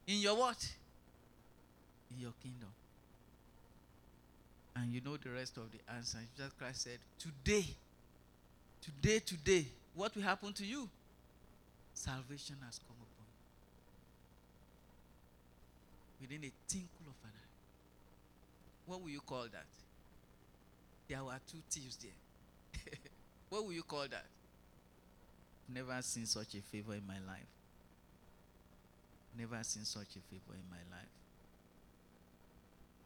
in 0.08 0.20
your 0.20 0.36
what? 0.38 0.70
In 2.14 2.22
your 2.22 2.34
kingdom. 2.42 2.70
And 4.76 4.94
you 4.94 5.02
know 5.02 5.18
the 5.18 5.30
rest 5.32 5.58
of 5.58 5.64
the 5.72 5.94
answer. 5.94 6.20
Jesus 6.36 6.52
Christ 6.58 6.84
said, 6.84 7.00
Today, 7.18 7.66
today, 8.82 9.20
today, 9.20 9.66
what 9.96 10.16
will 10.16 10.24
happen 10.24 10.54
to 10.54 10.66
you? 10.66 10.90
Salvation 11.94 12.56
has 12.66 12.80
come 12.88 12.98
upon 12.98 13.28
you. 16.20 16.28
Within 16.28 16.50
a 16.50 16.52
tinkle 16.68 17.08
of 17.08 17.16
an 17.24 17.32
eye. 17.36 17.52
What 18.86 19.02
will 19.02 19.10
you 19.10 19.22
call 19.22 19.44
that? 19.52 19.66
There 21.08 21.24
were 21.24 21.40
two 21.50 21.60
thieves 21.70 21.98
there. 21.98 22.84
what 23.50 23.66
will 23.66 23.74
you 23.74 23.84
call 23.84 24.08
that? 24.10 24.26
Never 25.74 25.98
seen 26.02 26.26
such 26.26 26.56
a 26.56 26.62
favor 26.62 26.94
in 26.94 27.06
my 27.08 27.20
life. 27.28 27.48
Never 29.38 29.60
seen 29.64 29.84
such 29.86 30.16
a 30.16 30.22
favor 30.30 30.54
in 30.54 30.70
my 30.70 30.96
life. 30.96 31.08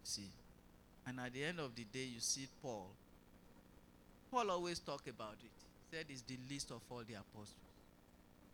See, 0.03 0.29
and 1.07 1.19
at 1.19 1.33
the 1.33 1.43
end 1.43 1.59
of 1.59 1.75
the 1.75 1.83
day, 1.83 2.05
you 2.13 2.19
see 2.19 2.47
Paul. 2.61 2.87
Paul 4.31 4.51
always 4.51 4.79
talk 4.79 5.07
about 5.07 5.37
it. 5.43 5.64
Said 5.95 6.07
it's 6.09 6.23
the 6.23 6.37
least 6.49 6.71
of 6.71 6.81
all 6.89 7.03
the 7.07 7.13
apostles. 7.13 7.55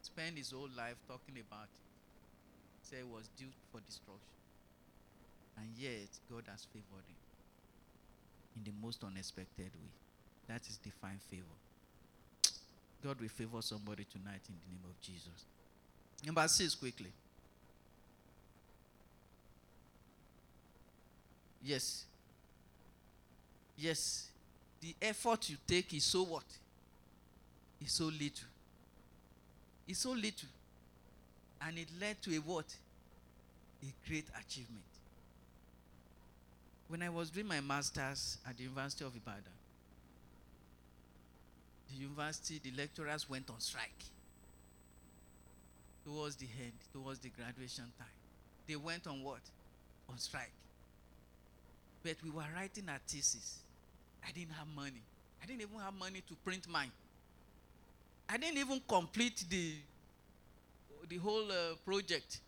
Spend 0.04 0.38
his 0.38 0.52
whole 0.52 0.70
life 0.78 0.94
talking 1.08 1.42
about 1.42 1.64
it. 1.64 2.88
Say 2.88 2.98
it 2.98 3.08
was 3.08 3.30
due 3.36 3.50
for 3.72 3.82
destruction. 3.82 4.30
And 5.58 5.70
yet, 5.76 6.08
God 6.30 6.44
has 6.52 6.68
favored 6.72 7.08
him 7.08 7.18
in 8.58 8.64
the 8.64 8.72
most 8.80 9.04
unexpected 9.04 9.72
way. 9.74 9.90
That 10.50 10.62
is 10.70 10.78
divine 10.78 11.18
favor. 11.32 11.58
God 13.04 13.20
will 13.20 13.30
favor 13.30 13.60
somebody 13.64 14.06
tonight 14.06 14.42
in 14.48 14.54
the 14.62 14.70
name 14.70 14.86
of 14.86 15.02
Jesus. 15.02 15.46
Number 16.24 16.48
six, 16.48 16.76
quickly. 16.76 17.12
Yes. 21.64 22.06
Yes. 23.76 24.28
The 24.80 24.94
effort 25.02 25.50
you 25.50 25.58
take 25.68 25.92
is 25.96 26.04
so 26.04 26.22
what? 26.22 26.44
Is 27.84 27.92
so 27.94 28.06
little. 28.06 28.48
It's 29.88 30.00
so 30.00 30.12
little. 30.12 30.50
And 31.66 31.78
it 31.78 31.88
led 32.00 32.22
to 32.24 32.36
a 32.36 32.40
what? 32.40 32.66
A 33.84 34.08
great 34.08 34.26
achievement. 34.40 34.84
When 36.88 37.02
I 37.02 37.10
was 37.10 37.30
doing 37.30 37.48
my 37.48 37.62
master's 37.62 38.38
at 38.48 38.58
the 38.58 38.64
University 38.64 39.06
of 39.06 39.16
Ibadan, 39.16 39.42
the 41.90 41.98
university, 41.98 42.60
the 42.64 42.72
lecturers 42.78 43.30
went 43.30 43.50
on 43.50 43.60
strike 43.60 44.04
towards 46.06 46.36
the 46.36 46.48
end, 46.62 46.74
towards 46.94 47.20
the 47.20 47.30
graduation 47.30 47.86
time. 47.98 48.08
They 48.68 48.76
went 48.76 49.08
on 49.08 49.24
what? 49.24 49.42
On 50.10 50.18
strike. 50.18 50.52
But 52.04 52.16
we 52.24 52.30
were 52.30 52.46
writing 52.56 52.90
our 52.90 53.00
thesis. 53.08 53.60
I 54.28 54.32
didn't 54.32 54.54
have 54.54 54.68
money. 54.76 55.02
I 55.42 55.46
didn't 55.46 55.62
even 55.62 55.80
have 55.80 55.94
money 55.94 56.22
to 56.28 56.36
print 56.44 56.68
mine. 56.70 56.92
I 58.32 58.38
didn't 58.38 58.58
even 58.58 58.82
complete 58.88 59.44
the 59.50 59.74
the 61.10 61.18
whole 61.18 61.52
uh, 61.52 61.76
project. 61.86 62.40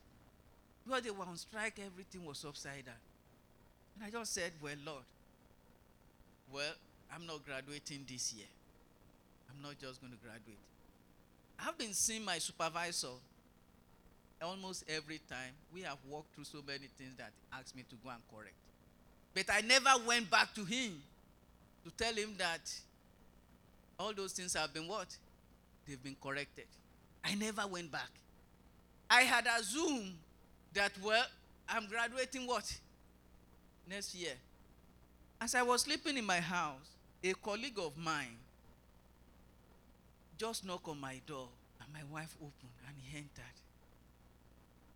Because 0.85 1.03
they 1.03 1.11
were 1.11 1.25
on 1.25 1.35
strike, 1.35 1.79
everything 1.85 2.25
was 2.25 2.43
upside 2.45 2.85
down. 2.85 2.95
And 3.95 4.05
I 4.05 4.09
just 4.09 4.33
said, 4.33 4.51
Well, 4.61 4.75
Lord, 4.85 5.03
well, 6.51 6.73
I'm 7.13 7.25
not 7.25 7.45
graduating 7.45 8.05
this 8.09 8.33
year. 8.33 8.45
I'm 9.49 9.61
not 9.61 9.77
just 9.79 9.99
going 9.99 10.13
to 10.13 10.19
graduate. 10.19 10.57
I've 11.59 11.77
been 11.77 11.93
seeing 11.93 12.23
my 12.23 12.37
supervisor 12.37 13.15
almost 14.41 14.85
every 14.89 15.19
time. 15.29 15.51
We 15.73 15.81
have 15.81 15.97
walked 16.09 16.33
through 16.35 16.45
so 16.45 16.59
many 16.65 16.87
things 16.97 17.11
that 17.17 17.31
asked 17.53 17.75
me 17.75 17.83
to 17.89 17.95
go 18.03 18.09
and 18.09 18.21
correct. 18.33 18.55
But 19.33 19.45
I 19.53 19.61
never 19.61 19.91
went 20.07 20.29
back 20.29 20.53
to 20.55 20.63
him 20.63 21.01
to 21.83 21.91
tell 21.91 22.13
him 22.13 22.35
that 22.37 22.61
all 23.99 24.13
those 24.13 24.31
things 24.33 24.53
have 24.53 24.73
been 24.73 24.87
what? 24.87 25.07
They've 25.87 26.01
been 26.01 26.15
corrected. 26.21 26.65
I 27.23 27.35
never 27.35 27.65
went 27.67 27.91
back. 27.91 28.09
I 29.09 29.21
had 29.21 29.45
assumed 29.59 30.13
that, 30.73 30.91
well, 31.03 31.25
I'm 31.69 31.87
graduating 31.87 32.47
what? 32.47 32.71
Next 33.89 34.15
year. 34.15 34.33
As 35.39 35.55
I 35.55 35.61
was 35.61 35.81
sleeping 35.81 36.17
in 36.17 36.25
my 36.25 36.39
house, 36.39 36.95
a 37.23 37.33
colleague 37.33 37.77
of 37.77 37.97
mine 37.97 38.37
just 40.37 40.65
knocked 40.65 40.87
on 40.87 40.99
my 40.99 41.21
door, 41.27 41.47
and 41.79 41.93
my 41.93 42.03
wife 42.11 42.35
opened, 42.39 42.73
and 42.87 42.95
he 43.01 43.17
entered. 43.17 43.57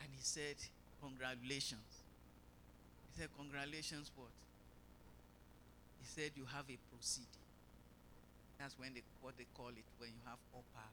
And 0.01 0.09
he 0.11 0.21
said, 0.21 0.55
Congratulations. 1.01 2.03
He 3.11 3.21
said, 3.21 3.29
Congratulations, 3.37 4.11
what? 4.15 4.29
He 6.01 6.07
said, 6.07 6.31
You 6.35 6.43
have 6.53 6.65
a 6.69 6.77
proceeding. 6.91 7.46
That's 8.59 8.73
when 8.79 8.93
they 8.93 9.03
what 9.21 9.37
they 9.37 9.45
call 9.55 9.69
it 9.69 9.85
when 9.97 10.09
you 10.09 10.21
have 10.25 10.41
upper 10.53 10.87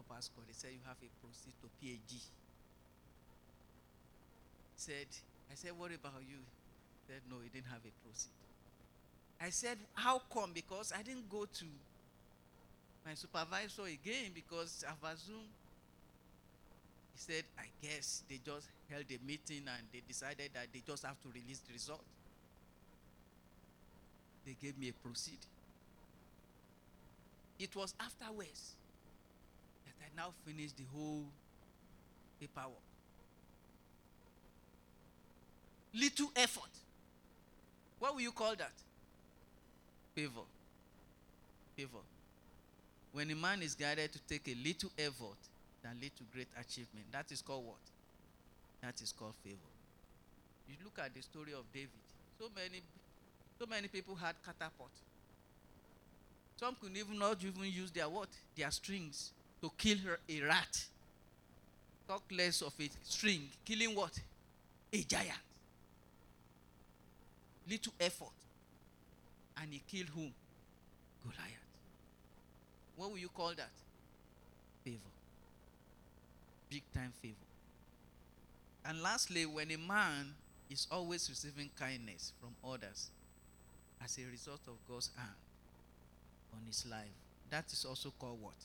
upper 0.00 0.20
score. 0.20 0.44
They 0.46 0.52
say 0.52 0.72
you 0.72 0.84
have 0.86 1.00
a 1.00 1.10
proceed 1.24 1.56
to 1.64 1.68
PhD. 1.80 2.20
Said, 4.76 5.08
I 5.50 5.54
said, 5.54 5.72
What 5.78 5.92
about 5.92 6.20
you? 6.28 6.38
He 6.38 7.00
said, 7.08 7.22
No, 7.30 7.36
he 7.42 7.48
didn't 7.48 7.70
have 7.70 7.80
a 7.80 7.92
proceed. 8.04 8.36
I 9.40 9.50
said, 9.50 9.78
How 9.94 10.20
come? 10.32 10.52
Because 10.52 10.92
I 10.92 11.02
didn't 11.02 11.30
go 11.30 11.46
to 11.46 11.66
my 13.04 13.14
supervisor 13.14 13.82
again 13.84 14.30
because 14.34 14.84
I've 14.86 15.02
assumed 15.10 15.50
he 17.14 17.18
said, 17.18 17.44
I 17.58 17.66
guess 17.82 18.22
they 18.28 18.40
just 18.44 18.68
held 18.90 19.04
a 19.10 19.18
meeting 19.26 19.64
and 19.66 19.84
they 19.92 20.02
decided 20.06 20.50
that 20.54 20.66
they 20.72 20.82
just 20.86 21.04
have 21.04 21.20
to 21.22 21.28
release 21.28 21.60
the 21.66 21.72
result. 21.72 22.04
They 24.46 24.56
gave 24.60 24.78
me 24.78 24.88
a 24.88 24.92
proceed. 24.92 25.38
It 27.58 27.74
was 27.76 27.94
afterwards 28.00 28.72
that 29.84 29.94
I 30.00 30.08
now 30.16 30.32
finished 30.44 30.76
the 30.76 30.84
whole 30.94 31.24
paperwork. 32.40 32.78
Little 35.94 36.30
effort. 36.36 36.70
What 37.98 38.14
will 38.14 38.22
you 38.22 38.32
call 38.32 38.56
that? 38.56 38.72
Favor. 40.14 40.46
Favor. 41.76 42.02
When 43.12 43.30
a 43.30 43.34
man 43.34 43.62
is 43.62 43.74
guided 43.74 44.12
to 44.12 44.18
take 44.28 44.48
a 44.48 44.56
little 44.64 44.90
effort 44.98 45.38
that 45.82 45.94
lead 46.00 46.12
to 46.16 46.24
great 46.32 46.48
achievement, 46.58 47.06
that 47.12 47.30
is 47.30 47.42
called 47.42 47.66
what? 47.66 47.84
That 48.80 49.00
is 49.00 49.12
called 49.12 49.34
favor. 49.44 49.56
You 50.68 50.74
look 50.82 50.98
at 50.98 51.14
the 51.14 51.20
story 51.20 51.52
of 51.52 51.64
David. 51.72 51.90
So 52.38 52.48
many, 52.56 52.80
so 53.58 53.66
many 53.66 53.88
people 53.88 54.14
had 54.14 54.34
catapult. 54.44 54.90
Some 56.62 56.76
could 56.80 56.96
even 56.96 57.18
not 57.18 57.38
even 57.42 57.64
use 57.64 57.90
their 57.90 58.08
what? 58.08 58.28
Their 58.56 58.70
strings 58.70 59.32
to 59.60 59.68
kill 59.76 59.96
a 60.28 60.42
rat. 60.42 60.84
Talk 62.06 62.22
less 62.30 62.62
of 62.62 62.72
a 62.78 62.88
string. 63.02 63.48
Killing 63.64 63.96
what? 63.96 64.16
A 64.92 65.02
giant. 65.02 65.40
Little 67.68 67.92
effort. 67.98 68.28
And 69.60 69.72
he 69.72 69.82
killed 69.90 70.10
whom? 70.10 70.32
Goliath. 71.24 71.66
What 72.94 73.10
will 73.10 73.18
you 73.18 73.30
call 73.30 73.54
that? 73.56 73.72
Favor. 74.84 74.98
Big 76.70 76.84
time 76.94 77.12
favor. 77.20 77.34
And 78.84 79.02
lastly, 79.02 79.46
when 79.46 79.68
a 79.72 79.78
man 79.78 80.32
is 80.70 80.86
always 80.92 81.28
receiving 81.28 81.70
kindness 81.76 82.32
from 82.40 82.54
others 82.64 83.10
as 84.04 84.16
a 84.16 84.30
result 84.30 84.60
of 84.68 84.74
God's 84.88 85.10
hand 85.16 85.41
on 86.52 86.62
his 86.66 86.84
life, 86.88 87.16
that 87.50 87.72
is 87.72 87.84
also 87.84 88.12
called 88.18 88.40
what? 88.40 88.56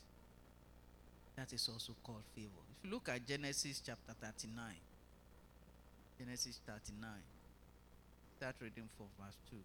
That 1.35 1.53
is 1.53 1.69
also 1.71 1.93
called 2.03 2.23
favor. 2.35 2.63
If 2.71 2.85
you 2.85 2.91
look 2.91 3.09
at 3.09 3.25
Genesis 3.27 3.81
chapter 3.85 4.13
39, 4.19 4.55
Genesis 6.17 6.59
39, 6.65 6.97
start 8.37 8.55
reading 8.61 8.89
from 8.97 9.07
verse 9.19 9.37
2. 9.51 9.57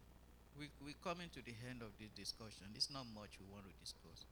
We, 0.60 0.68
we're 0.84 1.00
coming 1.02 1.32
to 1.32 1.40
the 1.40 1.54
end 1.68 1.80
of 1.80 1.88
this 1.96 2.12
discussion. 2.12 2.68
It's 2.76 2.92
not 2.92 3.06
much 3.14 3.40
we 3.40 3.48
want 3.48 3.64
to 3.64 3.74
discuss. 3.80 4.28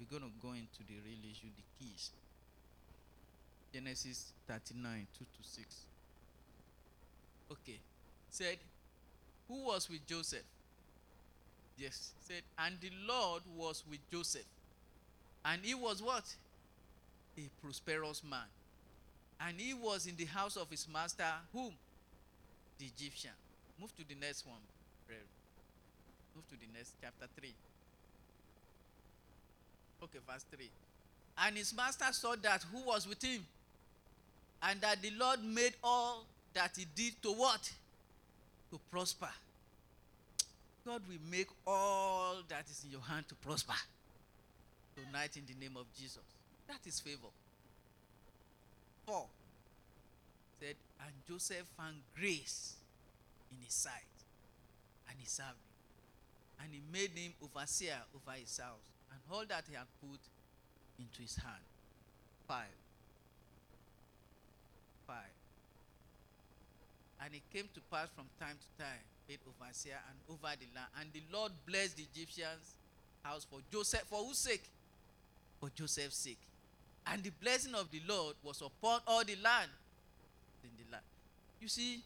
We're 0.00 0.08
going 0.08 0.24
to 0.24 0.32
go 0.40 0.56
into 0.56 0.80
the 0.88 0.96
real 1.04 1.20
issue, 1.28 1.52
the 1.52 1.66
keys. 1.76 2.10
Genesis 3.72 4.32
39, 4.48 5.06
2 5.18 5.24
to 5.24 5.42
6. 5.44 5.66
Okay. 7.52 7.78
Said, 8.30 8.56
Who 9.48 9.64
was 9.64 9.90
with 9.90 10.06
Joseph? 10.06 10.48
Yes. 11.78 12.12
He 12.26 12.34
Said, 12.34 12.42
And 12.58 12.76
the 12.80 12.90
Lord 13.06 13.42
was 13.56 13.82
with 13.88 14.00
Joseph. 14.10 14.44
And 15.44 15.60
he 15.62 15.74
was 15.74 16.02
what? 16.02 16.24
A 17.38 17.42
prosperous 17.62 18.22
man. 18.28 18.48
And 19.40 19.60
he 19.60 19.74
was 19.74 20.06
in 20.06 20.16
the 20.16 20.24
house 20.24 20.56
of 20.56 20.70
his 20.70 20.86
master, 20.92 21.24
whom? 21.52 21.72
The 22.78 22.86
Egyptian. 22.86 23.32
Move 23.80 23.94
to 23.96 24.08
the 24.08 24.14
next 24.14 24.46
one. 24.46 24.56
Move 26.34 26.48
to 26.48 26.54
the 26.56 26.66
next, 26.76 26.92
chapter 27.00 27.26
3. 27.38 27.54
Okay, 30.02 30.18
verse 30.30 30.44
3. 30.54 30.68
And 31.38 31.56
his 31.56 31.74
master 31.74 32.04
saw 32.12 32.34
that 32.42 32.62
who 32.70 32.86
was 32.86 33.08
with 33.08 33.22
him, 33.22 33.44
and 34.62 34.80
that 34.82 35.00
the 35.00 35.10
Lord 35.18 35.42
made 35.42 35.74
all 35.82 36.24
that 36.52 36.72
he 36.76 36.86
did 36.94 37.22
to 37.22 37.32
what? 37.32 37.70
To 38.70 38.80
prosper. 38.90 39.28
God 40.86 41.02
will 41.08 41.18
make 41.28 41.48
all 41.66 42.36
that 42.48 42.64
is 42.70 42.84
in 42.84 42.92
your 42.92 43.00
hand 43.00 43.26
to 43.28 43.34
prosper 43.34 43.74
tonight 44.94 45.36
in 45.36 45.42
the 45.44 45.58
name 45.60 45.76
of 45.76 45.86
Jesus. 45.98 46.22
That 46.68 46.78
is 46.86 47.00
favor. 47.00 47.26
Four 49.04 49.26
said, 50.60 50.76
and 51.04 51.12
Joseph 51.28 51.66
found 51.76 51.96
grace 52.16 52.74
in 53.50 53.58
his 53.64 53.74
sight, 53.74 54.14
and 55.10 55.18
he 55.18 55.26
served 55.26 55.48
him. 55.50 56.62
And 56.62 56.72
he 56.72 56.80
made 56.92 57.10
him 57.18 57.32
overseer 57.42 57.98
over 58.14 58.38
his 58.38 58.56
house, 58.56 58.86
and 59.10 59.18
all 59.30 59.44
that 59.48 59.64
he 59.68 59.74
had 59.74 59.90
put 60.00 60.20
into 61.00 61.20
his 61.20 61.34
hand. 61.34 61.66
Five. 62.46 62.78
Five. 65.04 65.34
And 67.24 67.34
it 67.34 67.42
came 67.52 67.68
to 67.74 67.80
pass 67.90 68.08
from 68.14 68.26
time 68.38 68.56
to 68.56 68.82
time, 68.84 69.02
made 69.28 69.38
overseer 69.46 69.98
and 70.08 70.18
over 70.28 70.54
the 70.58 70.66
land. 70.74 70.88
And 71.00 71.12
the 71.12 71.22
Lord 71.32 71.52
blessed 71.66 71.96
the 71.96 72.04
Egyptians' 72.14 72.74
house 73.22 73.46
for 73.48 73.60
Joseph, 73.72 74.04
for 74.08 74.24
whose 74.24 74.38
sake? 74.38 74.64
For 75.60 75.70
Joseph's 75.74 76.16
sake. 76.16 76.38
And 77.06 77.22
the 77.22 77.30
blessing 77.40 77.74
of 77.74 77.90
the 77.90 78.00
Lord 78.08 78.34
was 78.42 78.60
upon 78.60 79.00
all 79.06 79.24
the 79.24 79.36
land. 79.42 79.70
In 80.62 80.70
the 80.76 80.92
land. 80.92 81.04
You 81.60 81.68
see, 81.68 82.00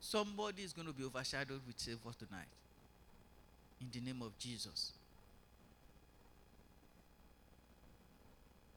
somebody 0.00 0.62
is 0.62 0.72
going 0.72 0.88
to 0.88 0.92
be 0.94 1.04
overshadowed 1.04 1.60
with 1.66 1.76
favor 1.80 2.14
tonight. 2.18 2.48
In 3.80 3.88
the 3.92 4.00
name 4.00 4.22
of 4.22 4.36
Jesus. 4.38 4.92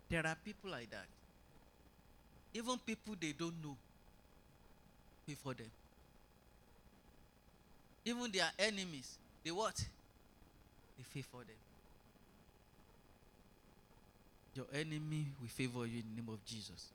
There 0.10 0.25
are 0.25 0.38
people 0.43 0.71
like 0.71 0.89
that. 0.91 1.06
Even 2.53 2.77
people 2.80 3.15
they 3.19 3.34
don't 3.34 3.62
know 3.63 3.75
for 5.36 5.53
them. 5.53 5.69
Even 8.08 8.32
their 8.32 8.50
enemies, 8.58 9.17
they 9.43 9.52
what? 9.52 9.76
They 10.98 11.04
favor 11.04 11.43
them. 11.43 11.58
Your 14.56 14.65
enemy 14.74 15.26
will 15.41 15.50
favor 15.50 15.86
you 15.86 16.00
in 16.00 16.15
the 16.15 16.22
name 16.22 16.30
of 16.34 16.43
Jesus. 16.46 16.86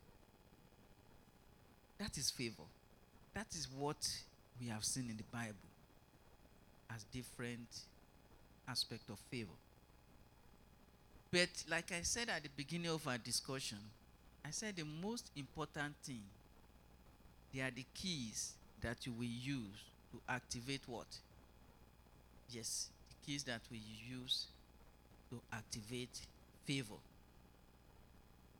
That 1.99 2.17
is 2.17 2.31
favor. 2.31 2.63
That 3.35 3.45
is 3.51 3.67
what 3.77 4.09
we 4.59 4.69
have 4.69 4.83
seen 4.83 5.07
in 5.11 5.17
the 5.17 5.23
Bible 5.31 5.53
as 6.95 7.03
different 7.13 7.69
aspect 8.67 9.07
of 9.11 9.19
favor. 9.29 9.53
But 11.31 11.49
like 11.69 11.91
I 11.91 12.01
said 12.01 12.29
at 12.29 12.41
the 12.41 12.49
beginning 12.57 12.89
of 12.89 13.07
our 13.07 13.19
discussion, 13.19 13.77
I 14.43 14.49
said 14.49 14.77
the 14.77 14.83
most 14.83 15.29
important 15.35 15.93
thing, 16.03 16.23
they 17.53 17.61
are 17.61 17.69
the 17.69 17.85
keys 17.93 18.53
that 18.81 19.05
you 19.05 19.11
will 19.11 19.25
use 19.25 19.92
to 20.13 20.19
activate 20.29 20.81
what? 20.87 21.07
Yes, 22.49 22.89
the 23.09 23.25
keys 23.25 23.43
that 23.43 23.61
we 23.71 23.81
use 24.09 24.45
to 25.31 25.41
activate 25.51 26.21
favor. 26.65 27.01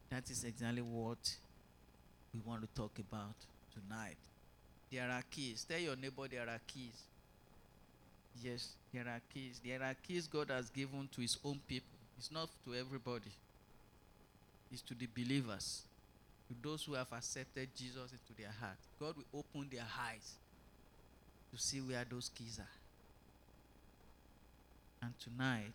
That 0.09 0.29
is 0.29 0.43
exactly 0.43 0.81
what 0.81 1.35
we 2.33 2.41
want 2.45 2.61
to 2.61 2.67
talk 2.75 2.91
about 2.99 3.35
tonight. 3.73 4.17
There 4.91 5.09
are 5.09 5.23
keys. 5.29 5.65
Tell 5.69 5.79
your 5.79 5.95
neighbor 5.95 6.27
there 6.27 6.41
are 6.41 6.59
keys. 6.67 7.03
Yes, 8.43 8.69
there 8.91 9.03
are 9.03 9.21
keys. 9.33 9.61
There 9.63 9.81
are 9.81 9.95
keys 10.07 10.27
God 10.27 10.49
has 10.49 10.69
given 10.69 11.07
to 11.15 11.21
his 11.21 11.37
own 11.45 11.59
people. 11.67 11.87
It's 12.17 12.31
not 12.31 12.49
to 12.65 12.73
everybody. 12.75 13.31
It's 14.71 14.81
to 14.83 14.95
the 14.95 15.07
believers. 15.15 15.83
To 16.47 16.55
those 16.67 16.83
who 16.83 16.93
have 16.93 17.11
accepted 17.11 17.69
Jesus 17.75 18.11
into 18.11 18.41
their 18.41 18.51
heart. 18.59 18.77
God 18.99 19.15
will 19.17 19.39
open 19.39 19.67
their 19.71 19.85
eyes 19.99 20.33
to 21.53 21.61
see 21.61 21.79
where 21.79 22.03
those 22.09 22.31
keys 22.33 22.59
are. 22.59 22.75
And 25.05 25.13
tonight, 25.19 25.73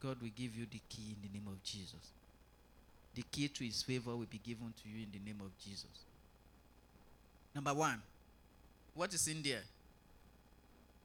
God 0.00 0.16
will 0.20 0.30
give 0.36 0.54
you 0.56 0.66
the 0.70 0.80
key 0.88 1.16
in 1.16 1.28
the 1.28 1.38
name 1.38 1.48
of 1.48 1.62
Jesus. 1.62 2.10
The 3.14 3.22
key 3.30 3.48
to 3.48 3.64
his 3.64 3.82
favor 3.82 4.10
will 4.10 4.26
be 4.30 4.38
given 4.38 4.72
to 4.82 4.88
you 4.88 5.04
in 5.04 5.10
the 5.12 5.18
name 5.24 5.40
of 5.40 5.50
Jesus. 5.58 6.04
Number 7.54 7.74
one, 7.74 8.00
what 8.94 9.12
is 9.12 9.26
in 9.26 9.42
there? 9.42 9.62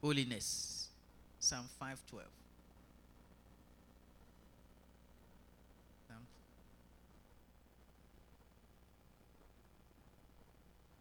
Holiness. 0.02 0.88
Psalm 1.40 1.66
512. 1.80 2.26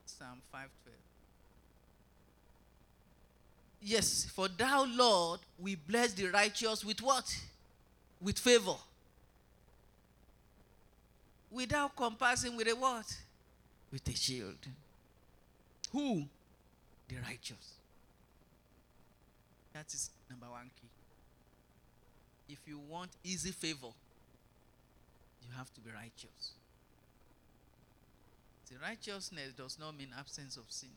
Psalm 0.07 0.41
512. 0.51 1.06
Yes, 3.89 4.27
for 4.35 4.49
thou, 4.49 4.85
Lord, 4.85 5.39
we 5.61 5.77
bless 5.77 6.13
the 6.13 6.27
righteous 6.27 6.85
with 6.85 7.01
what? 7.01 7.25
With 8.21 8.37
favor. 8.37 8.75
Without 11.53 11.95
compassing 11.95 12.57
with 12.57 12.67
a 12.67 12.75
what? 12.75 13.07
With 13.93 14.09
a 14.09 14.17
shield. 14.17 14.59
Who? 15.93 16.25
The 17.07 17.15
righteous. 17.29 17.75
That 19.73 19.87
is 19.95 20.11
number 20.29 20.47
one 20.51 20.69
key. 20.81 22.55
If 22.55 22.59
you 22.67 22.81
want 22.91 23.13
easy 23.23 23.53
favor, 23.53 23.95
you 25.43 25.49
have 25.57 25.73
to 25.75 25.81
be 25.81 25.93
righteous. 25.93 26.55
The 28.69 28.79
righteousness 28.83 29.53
does 29.57 29.79
not 29.79 29.97
mean 29.97 30.09
absence 30.19 30.57
of 30.57 30.65
sin. 30.71 30.91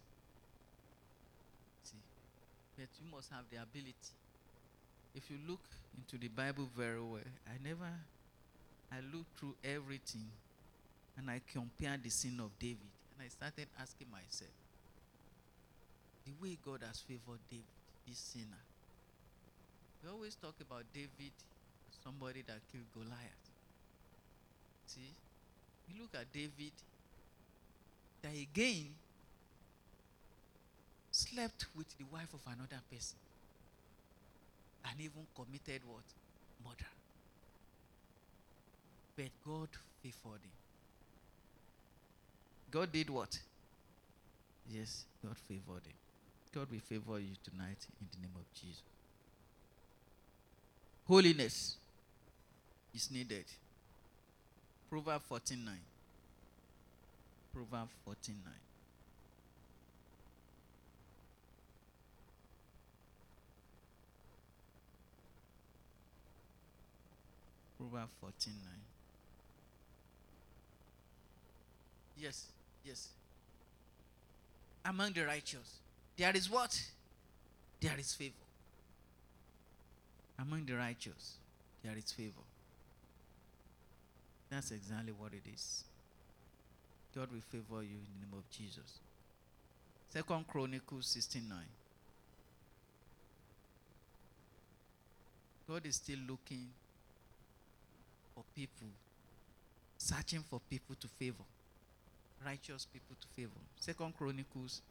But 2.80 2.88
you 2.96 3.12
must 3.12 3.30
have 3.32 3.44
the 3.52 3.58
ability. 3.58 4.16
If 5.14 5.30
you 5.30 5.36
look 5.46 5.60
into 5.98 6.16
the 6.18 6.30
Bible 6.30 6.70
very 6.78 7.02
well, 7.02 7.28
I 7.46 7.60
never, 7.62 7.92
I 8.90 9.04
looked 9.12 9.38
through 9.38 9.56
everything 9.66 10.32
and 11.18 11.30
I 11.30 11.42
compared 11.52 12.04
the 12.04 12.10
sin 12.10 12.40
of 12.40 12.58
David. 12.58 12.88
And 13.12 13.26
I 13.26 13.28
started 13.28 13.68
asking 13.82 14.08
myself, 14.10 14.56
the 16.24 16.32
way 16.42 16.58
God 16.64 16.80
has 16.88 17.02
favored 17.02 17.44
David, 17.52 17.68
this 18.08 18.18
sinner. 18.18 18.64
We 20.02 20.10
always 20.10 20.36
talk 20.36 20.56
about 20.62 20.84
David, 20.94 21.36
somebody 22.02 22.44
that 22.48 22.64
killed 22.72 22.88
Goliath. 22.94 23.44
See, 24.88 25.12
you 25.92 26.02
look 26.02 26.16
at 26.16 26.32
David, 26.32 26.72
that 28.22 28.32
again 28.32 28.96
slept 31.20 31.66
with 31.76 31.88
the 31.98 32.06
wife 32.12 32.34
of 32.34 32.42
another 32.48 32.82
person 32.92 33.18
and 34.86 35.00
even 35.00 35.26
committed 35.36 35.82
what? 35.86 36.04
Murder. 36.64 36.92
But 39.16 39.32
God 39.46 39.70
favored 40.02 40.42
him. 40.42 40.58
God 42.72 42.92
did 42.92 43.10
what? 43.10 43.38
Yes, 44.70 45.06
God 45.26 45.38
favored 45.38 45.84
him. 45.86 45.98
God 46.54 46.68
will 46.72 46.80
favor 46.80 47.20
you 47.20 47.36
tonight 47.44 47.86
in 48.00 48.08
the 48.12 48.22
name 48.22 48.36
of 48.36 48.46
Jesus. 48.54 48.82
Holiness 51.08 51.76
is 52.96 53.10
needed. 53.12 53.46
Proverbs 54.90 55.26
14 55.28 55.66
9. 55.66 55.76
Proverbs 57.54 57.92
14 58.06 58.36
9. 58.46 58.54
Proverbs 67.80 68.12
14 68.20 68.54
9. 68.62 68.74
Yes, 72.18 72.48
yes. 72.84 73.08
Among 74.84 75.14
the 75.14 75.26
righteous, 75.26 75.80
there 76.18 76.36
is 76.36 76.50
what? 76.50 76.78
There 77.80 77.98
is 77.98 78.14
favor. 78.14 78.34
Among 80.38 80.66
the 80.66 80.74
righteous, 80.74 81.36
there 81.82 81.98
is 81.98 82.12
favor. 82.12 82.44
That's 84.50 84.72
exactly 84.72 85.14
what 85.18 85.32
it 85.32 85.50
is. 85.54 85.86
God 87.16 87.30
will 87.32 87.42
favor 87.50 87.82
you 87.82 87.96
in 87.96 88.08
the 88.20 88.26
name 88.26 88.34
of 88.34 88.50
Jesus. 88.50 89.00
Second 90.10 90.48
Chronicles 90.48 91.06
16 91.08 91.48
9. 91.48 91.58
God 95.70 95.86
is 95.86 95.96
still 95.96 96.20
looking 96.28 96.68
for 98.40 98.46
people, 98.56 98.88
searching 99.98 100.40
for 100.50 100.62
people 100.70 100.96
to 101.00 101.08
favor, 101.08 101.44
righteous 102.46 102.86
people 102.86 103.16
to 103.20 103.28
favor. 103.36 103.60
Second 103.78 104.16
Chronicles 104.18 104.82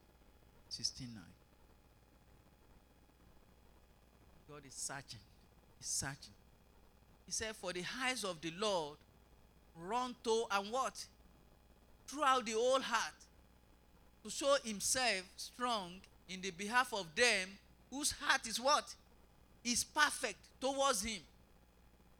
16 0.68 1.08
9. 1.14 1.22
God 4.50 4.62
is 4.66 4.74
searching. 4.74 5.20
He's 5.78 5.86
searching. 5.86 6.34
He 7.24 7.32
said, 7.32 7.56
For 7.56 7.72
the 7.72 7.84
eyes 8.02 8.22
of 8.24 8.38
the 8.42 8.52
Lord 8.58 8.98
run 9.76 10.14
to 10.24 10.44
and 10.50 10.70
what? 10.70 11.06
Throughout 12.06 12.44
the 12.44 12.52
whole 12.52 12.80
heart 12.80 13.14
to 14.24 14.30
show 14.30 14.56
himself 14.62 15.22
strong 15.36 15.92
in 16.28 16.42
the 16.42 16.50
behalf 16.50 16.92
of 16.92 17.06
them 17.14 17.48
whose 17.90 18.12
heart 18.20 18.46
is 18.46 18.60
what? 18.60 18.94
Is 19.64 19.84
perfect 19.84 20.38
towards 20.60 21.02
him. 21.02 21.20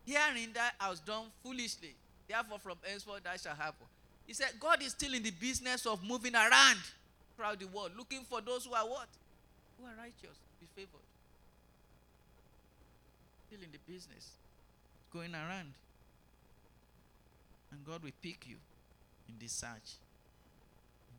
Hearing 0.08 0.48
that 0.54 0.72
I 0.80 0.88
was 0.88 1.00
done 1.00 1.24
foolishly. 1.42 1.94
Therefore, 2.26 2.58
from 2.58 2.78
henceforth 2.82 3.24
that 3.24 3.38
shall 3.38 3.54
happen. 3.54 3.86
He 4.26 4.32
said, 4.32 4.48
God 4.58 4.82
is 4.82 4.92
still 4.92 5.12
in 5.12 5.22
the 5.22 5.32
business 5.32 5.84
of 5.84 6.02
moving 6.02 6.34
around 6.34 6.78
throughout 7.36 7.60
the 7.60 7.66
world, 7.66 7.92
looking 7.94 8.22
for 8.22 8.40
those 8.40 8.64
who 8.64 8.72
are 8.72 8.88
what? 8.88 9.08
Who 9.78 9.84
are 9.84 9.92
righteous, 9.98 10.38
be 10.58 10.66
favored. 10.74 11.04
Still 13.48 13.60
in 13.62 13.70
the 13.70 13.78
business, 13.86 14.30
going 15.12 15.34
around. 15.34 15.74
And 17.70 17.84
God 17.84 18.02
will 18.02 18.10
pick 18.22 18.46
you 18.48 18.56
in 19.28 19.34
this 19.38 19.52
search. 19.52 20.00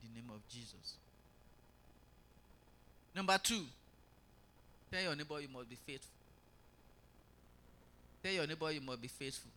In 0.02 0.10
the 0.10 0.20
name 0.20 0.32
of 0.34 0.42
Jesus. 0.50 0.96
Number 3.16 3.38
two, 3.38 3.66
tell 4.92 5.04
your 5.04 5.16
neighbor 5.16 5.40
you 5.40 5.48
must 5.54 5.70
be 5.70 5.78
faithful. 5.86 6.19
Tell 8.24 8.34
your 8.34 8.48
neighbor 8.48 8.72
you 8.72 8.82
must 8.82 9.02
be 9.02 9.08
faithful. 9.08 9.52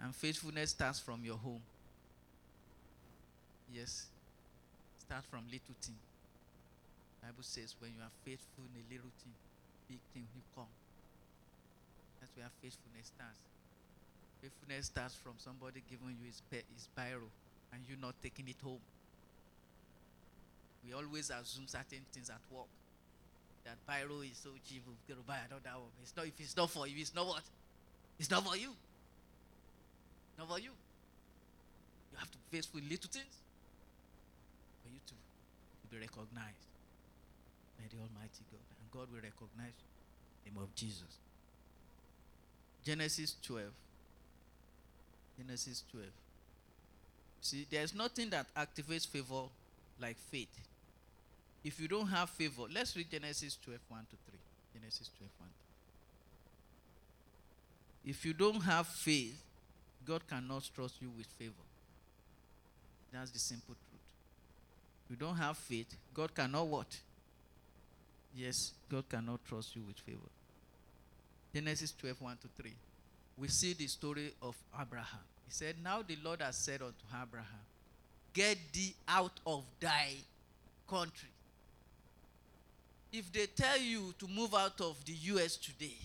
And 0.00 0.14
faithfulness 0.14 0.70
starts 0.70 1.00
from 1.00 1.24
your 1.24 1.36
home. 1.36 1.62
Yes. 3.72 4.06
Start 4.98 5.24
from 5.30 5.44
little 5.46 5.74
thing. 5.80 5.94
Bible 7.22 7.42
says 7.42 7.74
when 7.80 7.90
you 7.90 8.02
are 8.02 8.14
faithful 8.24 8.64
in 8.70 8.82
a 8.82 8.84
little 8.92 9.10
thing, 9.22 9.34
big 9.88 9.98
thing 10.14 10.26
will 10.34 10.46
come. 10.54 10.72
That's 12.20 12.30
where 12.36 12.46
faithfulness 12.62 13.10
starts. 13.14 13.42
Faithfulness 14.42 14.86
starts 14.86 15.14
from 15.14 15.34
somebody 15.38 15.82
giving 15.90 16.14
you 16.20 16.26
his, 16.26 16.42
his 16.50 16.88
biro 16.96 17.26
and 17.72 17.82
you 17.88 17.96
not 18.00 18.14
taking 18.22 18.48
it 18.48 18.62
home. 18.62 18.82
We 20.86 20.94
always 20.94 21.30
assume 21.30 21.66
certain 21.66 22.06
things 22.12 22.30
at 22.30 22.38
work. 22.50 22.70
That 23.66 23.82
biro 23.82 24.22
is 24.22 24.38
so 24.38 24.50
cheap, 24.62 24.82
we've 24.86 24.96
got 25.08 25.18
to 25.20 25.26
buy 25.26 25.42
another 25.50 25.82
one. 25.82 25.90
It's 26.00 26.14
not, 26.16 26.26
if 26.26 26.38
it's 26.38 26.56
not 26.56 26.70
for 26.70 26.86
you, 26.86 26.94
it's 26.98 27.14
not 27.14 27.26
what? 27.26 27.42
It's 28.18 28.30
not 28.30 28.46
for 28.46 28.56
you. 28.56 28.70
Not 30.38 30.48
for 30.48 30.60
you. 30.60 30.70
You 32.12 32.18
have 32.18 32.30
to 32.30 32.38
face 32.50 32.68
with 32.72 32.84
little 32.84 33.10
things 33.10 33.34
for 34.82 34.88
you 34.88 35.00
to, 35.06 35.14
be 35.90 35.98
recognized 35.98 36.62
by 37.78 37.84
the 37.90 37.98
Almighty 37.98 38.46
God. 38.54 38.62
And 38.78 38.86
God 38.94 39.10
will 39.10 39.22
recognize 39.22 39.74
you. 39.74 40.52
name 40.52 40.62
of 40.62 40.72
Jesus. 40.74 41.18
Genesis 42.84 43.34
12. 43.42 43.66
Genesis 45.38 45.82
12. 45.90 46.06
See, 47.40 47.66
there's 47.68 47.94
nothing 47.94 48.30
that 48.30 48.46
activates 48.56 49.06
favor 49.06 49.50
like 50.00 50.16
faith. 50.30 50.54
If 51.66 51.80
you 51.80 51.88
don't 51.88 52.06
have 52.06 52.30
favor, 52.30 52.62
let's 52.72 52.96
read 52.96 53.10
Genesis 53.10 53.58
12 53.64 53.80
1 53.88 54.00
to 54.10 54.16
3. 54.30 54.38
Genesis 54.74 55.10
12 55.18 55.30
1 55.40 55.48
If 58.04 58.24
you 58.24 58.32
don't 58.32 58.62
have 58.62 58.86
faith, 58.86 59.42
God 60.06 60.22
cannot 60.28 60.70
trust 60.74 61.02
you 61.02 61.10
with 61.16 61.26
favor. 61.26 61.66
That's 63.12 63.30
the 63.32 63.40
simple 63.40 63.74
truth. 63.74 65.10
You 65.10 65.16
don't 65.16 65.36
have 65.36 65.56
faith, 65.56 65.96
God 66.14 66.32
cannot 66.34 66.68
what? 66.68 67.00
Yes, 68.36 68.72
God 68.88 69.08
cannot 69.08 69.44
trust 69.44 69.74
you 69.74 69.82
with 69.82 69.98
favor. 69.98 70.30
Genesis 71.52 71.92
12 71.98 72.20
1 72.20 72.36
to 72.42 72.62
3 72.62 72.72
we 73.38 73.48
see 73.48 73.74
the 73.74 73.86
story 73.86 74.32
of 74.40 74.56
Abraham. 74.80 75.20
He 75.46 75.52
said, 75.52 75.76
Now 75.82 76.02
the 76.02 76.16
Lord 76.24 76.40
has 76.40 76.56
said 76.56 76.80
unto 76.80 76.94
Abraham, 77.10 77.64
Get 78.32 78.56
thee 78.72 78.94
out 79.08 79.40
of 79.46 79.64
thy 79.80 80.14
country. 80.88 81.28
If 83.16 83.32
they 83.32 83.46
tell 83.46 83.78
you 83.78 84.12
to 84.18 84.28
move 84.28 84.54
out 84.54 84.78
of 84.82 85.02
the 85.06 85.14
US 85.32 85.56
today, 85.56 85.96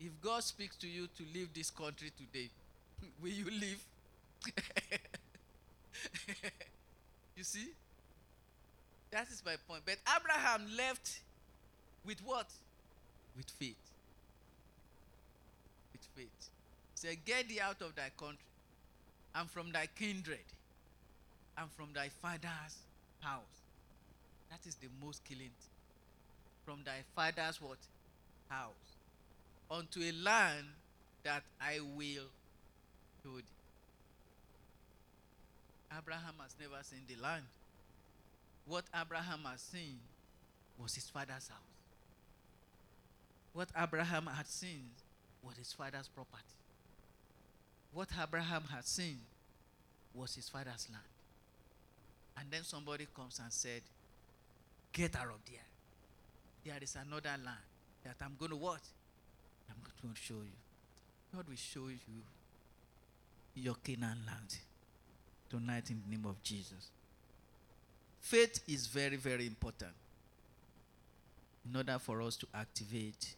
if 0.00 0.08
God 0.22 0.42
speaks 0.42 0.74
to 0.76 0.88
you 0.88 1.06
to 1.18 1.22
leave 1.34 1.52
this 1.52 1.68
country 1.68 2.10
today, 2.16 2.48
will 3.22 3.28
you 3.28 3.44
leave? 3.50 3.84
you 7.36 7.44
see? 7.44 7.68
That 9.10 9.28
is 9.30 9.42
my 9.44 9.56
point. 9.68 9.82
But 9.84 9.96
Abraham 10.16 10.62
left 10.78 11.20
with 12.06 12.20
what? 12.24 12.46
With 13.36 13.50
faith 13.50 13.76
With 15.92 16.06
faith. 16.16 16.48
Say, 16.94 17.18
Get 17.22 17.50
thee 17.50 17.60
out 17.60 17.82
of 17.82 17.94
thy 17.94 18.08
country, 18.16 18.38
and 19.34 19.50
from 19.50 19.72
thy 19.72 19.88
kindred, 19.94 20.38
and 21.58 21.70
from 21.72 21.88
thy 21.92 22.08
father's 22.08 22.78
house. 23.20 23.63
That 24.50 24.66
is 24.66 24.76
the 24.76 24.88
most 25.04 25.24
killing. 25.24 25.50
From 26.64 26.80
thy 26.84 27.02
father's 27.14 27.60
what? 27.60 27.78
House. 28.48 28.70
Unto 29.70 30.00
a 30.00 30.12
land 30.12 30.66
that 31.22 31.42
I 31.60 31.80
will 31.80 32.28
show 33.22 33.36
thee. 33.36 33.42
Abraham 35.96 36.34
has 36.42 36.54
never 36.60 36.82
seen 36.82 37.00
the 37.08 37.22
land. 37.22 37.44
What 38.66 38.84
Abraham 38.98 39.40
has 39.50 39.60
seen 39.60 39.98
was 40.78 40.94
his 40.94 41.08
father's 41.08 41.48
house. 41.48 41.74
What 43.52 43.68
Abraham 43.80 44.26
had 44.26 44.46
seen 44.46 44.90
was 45.42 45.56
his 45.56 45.72
father's 45.72 46.08
property. 46.08 46.42
What 47.92 48.08
Abraham 48.20 48.64
had 48.72 48.84
seen 48.84 49.18
was 50.14 50.34
his 50.34 50.48
father's 50.48 50.88
land. 50.90 51.04
And 52.36 52.50
then 52.50 52.64
somebody 52.64 53.06
comes 53.14 53.38
and 53.38 53.52
said, 53.52 53.82
Get 54.94 55.16
out 55.16 55.26
of 55.26 55.40
there. 55.44 55.60
There 56.64 56.82
is 56.82 56.96
another 56.96 57.36
land 57.44 57.58
that 58.04 58.16
I'm 58.22 58.36
going 58.38 58.52
to 58.52 58.56
what? 58.56 58.80
I'm 59.68 59.76
going 60.00 60.14
to 60.14 60.20
show 60.20 60.34
you. 60.34 60.56
God 61.34 61.48
will 61.48 61.56
show 61.56 61.88
you 61.88 62.22
your 63.56 63.74
Canaan 63.82 64.18
land 64.24 64.56
tonight 65.50 65.90
in 65.90 66.00
the 66.04 66.16
name 66.16 66.24
of 66.26 66.40
Jesus. 66.42 66.90
Faith 68.20 68.60
is 68.68 68.86
very, 68.86 69.16
very 69.16 69.46
important 69.46 69.92
in 71.68 71.76
order 71.76 71.98
for 71.98 72.22
us 72.22 72.36
to 72.36 72.46
activate 72.54 73.34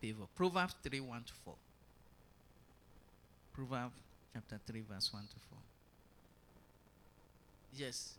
favor. 0.00 0.24
Proverbs 0.34 0.74
3 0.82 1.00
1 1.00 1.22
to 1.24 1.32
4. 1.44 1.54
Proverbs 3.54 3.94
chapter 4.34 4.60
3, 4.66 4.82
verse 4.90 5.12
1 5.12 5.22
to 5.22 5.28
4. 5.48 5.58
Yes. 7.76 8.14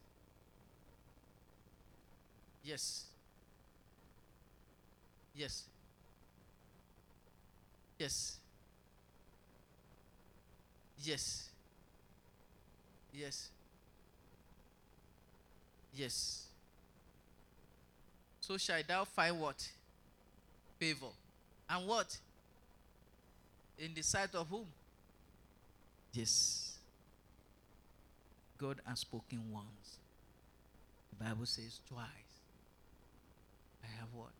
Yes. 2.67 3.06
Yes. 5.34 5.63
Yes. 7.97 8.38
Yes. 11.01 11.49
Yes. 13.13 13.49
Yes. 15.95 16.43
So 18.41 18.58
shall 18.58 18.82
thou 18.86 19.06
find 19.06 19.39
what? 19.39 19.65
Favor 20.77 21.06
and 21.69 21.88
what? 21.88 22.17
In 23.80 23.93
the 23.93 24.01
sight 24.01 24.36
of 24.36 24.45
whom? 24.49 24.65
Yes. 26.12 26.73
God 28.58 28.82
has 28.86 28.99
spoken 28.99 29.39
once. 29.53 29.99
The 31.17 31.23
Bible 31.23 31.45
says 31.45 31.80
twice. 31.88 32.27
I 33.88 34.00
have 34.00 34.10
what? 34.13 34.34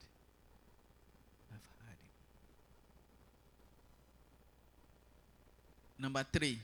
I've 1.52 1.68
heard 1.80 1.98
him. 1.98 2.14
Number 6.00 6.26
three, 6.32 6.60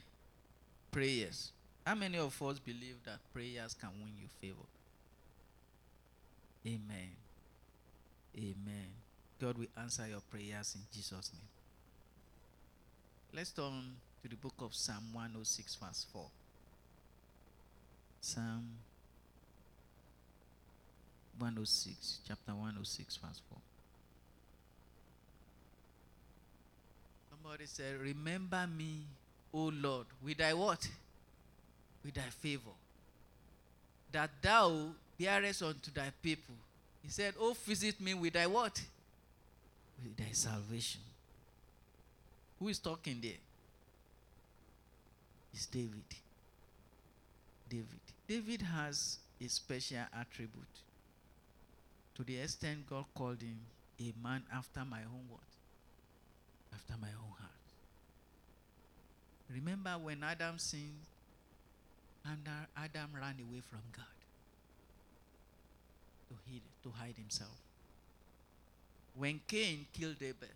prayers. 0.91 1.51
How 1.85 1.95
many 1.95 2.17
of 2.17 2.41
us 2.41 2.59
believe 2.59 2.97
that 3.05 3.19
prayers 3.33 3.73
can 3.73 3.89
win 4.01 4.13
you 4.19 4.27
favor? 4.39 4.67
Amen. 6.65 7.09
Amen. 8.37 8.87
God 9.39 9.57
will 9.57 9.67
answer 9.77 10.07
your 10.07 10.21
prayers 10.31 10.75
in 10.75 10.81
Jesus' 10.93 11.31
name. 11.33 11.49
Let's 13.33 13.51
turn 13.51 13.95
to 14.21 14.29
the 14.29 14.35
book 14.35 14.53
of 14.59 14.73
Psalm 14.73 15.03
106, 15.11 15.75
verse 15.75 16.05
4. 16.13 16.25
Psalm 18.21 18.69
106, 21.39 22.19
chapter 22.27 22.51
106, 22.51 23.17
verse 23.17 23.41
4. 23.49 23.57
Somebody 27.29 27.65
said, 27.65 27.99
Remember 27.99 28.67
me, 28.67 29.01
O 29.53 29.71
Lord, 29.73 30.05
with 30.23 30.37
thy 30.37 30.53
what? 30.53 30.87
With 32.03 32.13
thy 32.13 32.21
favor. 32.21 32.71
That 34.11 34.29
thou 34.41 34.89
bearest 35.17 35.63
unto 35.63 35.91
thy 35.91 36.11
people. 36.21 36.55
He 37.01 37.09
said, 37.09 37.33
Oh, 37.39 37.55
visit 37.65 37.99
me 37.99 38.13
with 38.13 38.33
thy 38.33 38.47
what? 38.47 38.81
With 40.03 40.17
thy 40.17 40.31
salvation. 40.31 41.01
Who 42.59 42.69
is 42.69 42.79
talking 42.79 43.19
there? 43.21 43.31
It's 45.53 45.65
David. 45.65 46.03
David. 47.69 47.99
David 48.27 48.61
has 48.61 49.17
a 49.43 49.49
special 49.49 49.97
attribute. 50.17 50.82
To 52.15 52.23
the 52.23 52.37
extent 52.39 52.87
God 52.89 53.05
called 53.15 53.41
him 53.41 53.59
a 53.99 54.13
man 54.21 54.43
after 54.53 54.85
my 54.85 54.99
own 54.99 55.25
what? 55.29 55.41
After 56.73 56.93
my 57.01 57.07
own 57.07 57.33
heart. 57.39 57.51
Remember 59.53 59.91
when 60.01 60.23
Adam 60.23 60.57
sinned, 60.57 61.07
and 62.25 62.47
Adam 62.77 63.09
ran 63.13 63.35
away 63.39 63.61
from 63.69 63.81
God 63.95 64.05
to 66.29 66.35
hide, 66.47 66.61
to 66.83 66.89
hide 66.89 67.15
himself. 67.17 67.59
When 69.15 69.41
Cain 69.47 69.85
killed 69.93 70.21
Abel, 70.21 70.47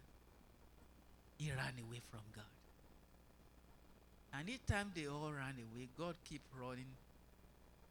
he 1.37 1.49
ran 1.51 1.73
away 1.87 2.01
from 2.09 2.21
God. 2.35 2.45
And 4.33 4.49
each 4.49 4.65
time 4.65 4.91
they 4.95 5.07
all 5.07 5.31
ran 5.31 5.55
away, 5.57 5.89
God 5.97 6.15
keep 6.27 6.41
running 6.59 6.95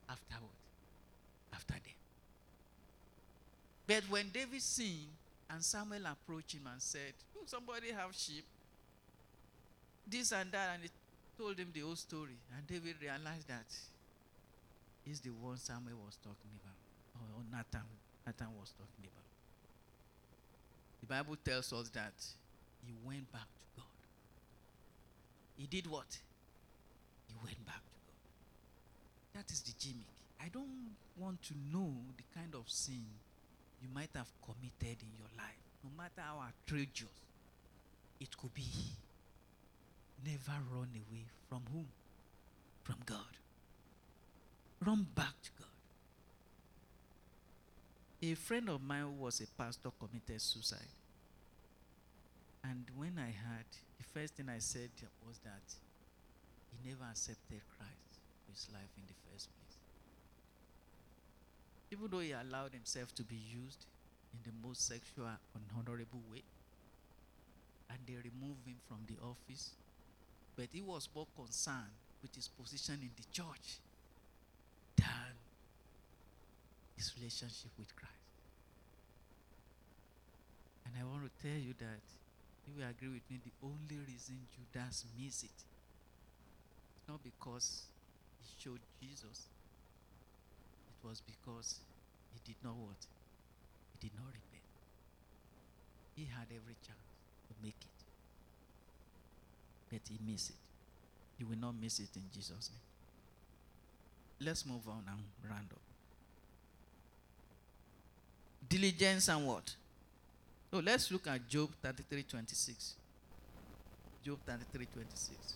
afterward, 0.09 0.59
after 1.53 1.75
them. 1.75 1.83
But 3.87 4.03
when 4.11 4.31
David 4.31 4.63
sinned, 4.63 5.15
and 5.49 5.63
Samuel 5.63 6.07
approached 6.07 6.55
him 6.55 6.69
and 6.71 6.83
said, 6.83 7.15
hmm, 7.33 7.47
somebody 7.47 7.93
have 7.93 8.15
sheep? 8.15 8.45
This 10.07 10.33
and 10.33 10.51
that, 10.53 10.71
and 10.75 10.83
he 10.83 10.91
told 11.39 11.59
him 11.59 11.71
the 11.73 11.81
whole 11.81 11.97
story. 11.97 12.37
And 12.57 12.67
David 12.67 12.97
realized 13.01 13.47
that 13.49 13.67
he's 15.05 15.21
the 15.21 15.31
one 15.31 15.57
Samuel 15.57 15.99
was 16.05 16.17
talking 16.23 16.51
about, 16.63 16.75
or 17.15 17.43
Nathan, 17.51 17.87
Nathan 18.27 18.49
was 18.59 18.71
talking 18.71 19.07
about. 19.07 19.27
The 21.01 21.07
Bible 21.07 21.37
tells 21.45 21.73
us 21.73 21.89
that 21.91 22.15
he 22.85 22.93
went 23.05 23.31
back 23.33 23.47
to 23.47 23.81
God. 23.81 23.87
He 25.57 25.67
did 25.67 25.87
what? 25.89 26.19
He 27.29 27.35
went 27.45 27.65
back 27.65 27.83
to 27.83 28.01
God. 28.11 29.43
That 29.43 29.53
is 29.53 29.61
the 29.61 29.73
gimmick. 29.79 30.07
I 30.41 30.49
don't 30.49 30.97
want 31.17 31.43
to 31.45 31.55
know 31.73 31.95
the 32.17 32.25
kind 32.35 32.55
of 32.55 32.69
sin 32.69 33.07
you 33.87 33.95
might 33.95 34.11
have 34.15 34.29
committed 34.45 35.03
in 35.03 35.09
your 35.17 35.29
life, 35.37 35.63
no 35.85 35.91
matter 35.97 36.23
how 36.23 36.43
outrageous 36.43 37.09
it 38.21 38.37
could 38.37 38.55
be. 38.55 38.67
Never 40.25 40.59
run 40.73 40.89
away 40.95 41.27
from 41.49 41.63
whom? 41.73 41.87
From 42.83 42.97
God. 43.05 43.19
Run 44.85 45.07
back 45.15 45.35
to 45.43 45.51
God. 45.59 45.69
A 48.23 48.35
friend 48.35 48.69
of 48.71 48.83
mine 48.83 49.03
who 49.03 49.25
was 49.25 49.41
a 49.41 49.47
pastor 49.63 49.91
committed 50.01 50.41
suicide. 50.41 50.81
And 52.65 52.85
when 52.97 53.19
I 53.19 53.31
heard, 53.31 53.67
the 53.99 54.05
first 54.05 54.35
thing 54.35 54.49
I 54.49 54.59
said 54.59 54.91
was 55.27 55.39
that 55.45 55.63
he 56.71 56.89
never 56.89 57.05
accepted 57.11 57.61
Christ 57.77 58.21
his 58.51 58.67
life 58.73 58.91
in 58.97 59.05
the. 59.07 59.26
Even 61.97 62.11
though 62.11 62.21
he 62.21 62.33
allowed 62.33 62.73
himself 62.73 63.15
to 63.15 63.23
be 63.23 63.37
used 63.37 63.87
in 64.33 64.39
the 64.45 64.69
most 64.69 64.87
sexual 64.87 65.25
and 65.27 65.65
honorable 65.79 66.21
way, 66.31 66.43
and 67.89 67.99
they 68.07 68.15
removed 68.15 68.67
him 68.67 68.77
from 68.87 68.99
the 69.09 69.17
office, 69.25 69.71
but 70.57 70.67
he 70.73 70.83
was 70.83 71.09
more 71.15 71.27
concerned 71.35 71.97
with 72.21 72.35
his 72.35 72.49
position 72.49 72.99
in 73.01 73.11
the 73.17 73.25
church 73.33 73.81
than 74.97 75.33
his 76.97 77.13
relationship 77.17 77.71
with 77.79 77.95
Christ. 77.97 78.13
And 80.85 80.95
I 81.01 81.05
want 81.05 81.25
to 81.25 81.33
tell 81.43 81.59
you 81.59 81.73
that 81.79 82.05
you 82.67 82.75
will 82.77 82.89
agree 82.89 83.09
with 83.09 83.25
me, 83.31 83.41
the 83.43 83.53
only 83.63 84.05
reason 84.05 84.37
Judas 84.53 85.05
missed 85.19 85.45
it 85.45 85.51
is 85.55 87.09
not 87.09 87.23
because 87.23 87.85
he 88.41 88.47
showed 88.63 88.81
Jesus. 89.01 89.47
Was 91.07 91.21
because 91.21 91.79
he 92.33 92.41
did 92.45 92.57
not 92.65 92.75
what? 92.75 93.07
He 93.93 94.09
did 94.09 94.17
not 94.19 94.27
repent. 94.27 94.67
He 96.17 96.25
had 96.25 96.47
every 96.51 96.75
chance 96.85 97.07
to 97.47 97.55
make 97.63 97.77
it. 97.81 97.99
But 99.89 100.01
he 100.09 100.19
missed 100.29 100.51
it. 100.51 100.57
You 101.39 101.47
will 101.47 101.59
not 101.59 101.75
miss 101.81 102.01
it 102.01 102.09
in 102.17 102.23
Jesus' 102.35 102.71
name. 102.73 104.49
Let's 104.49 104.67
move 104.67 104.89
on 104.89 105.05
and 105.09 105.23
round 105.49 105.69
up. 105.71 105.79
Diligence 108.69 109.29
and 109.29 109.47
what? 109.47 109.77
So 110.73 110.81
let's 110.81 111.13
look 111.13 111.29
at 111.29 111.47
Job 111.49 111.71
33 111.83 112.25
26. 112.25 112.95
Job 114.25 114.39
33 114.45 114.87
26. 114.93 115.55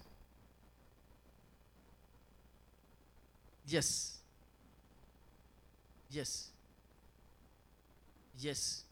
Yes. 3.66 4.19
Yes. 6.10 6.48
Yes. 8.38 8.82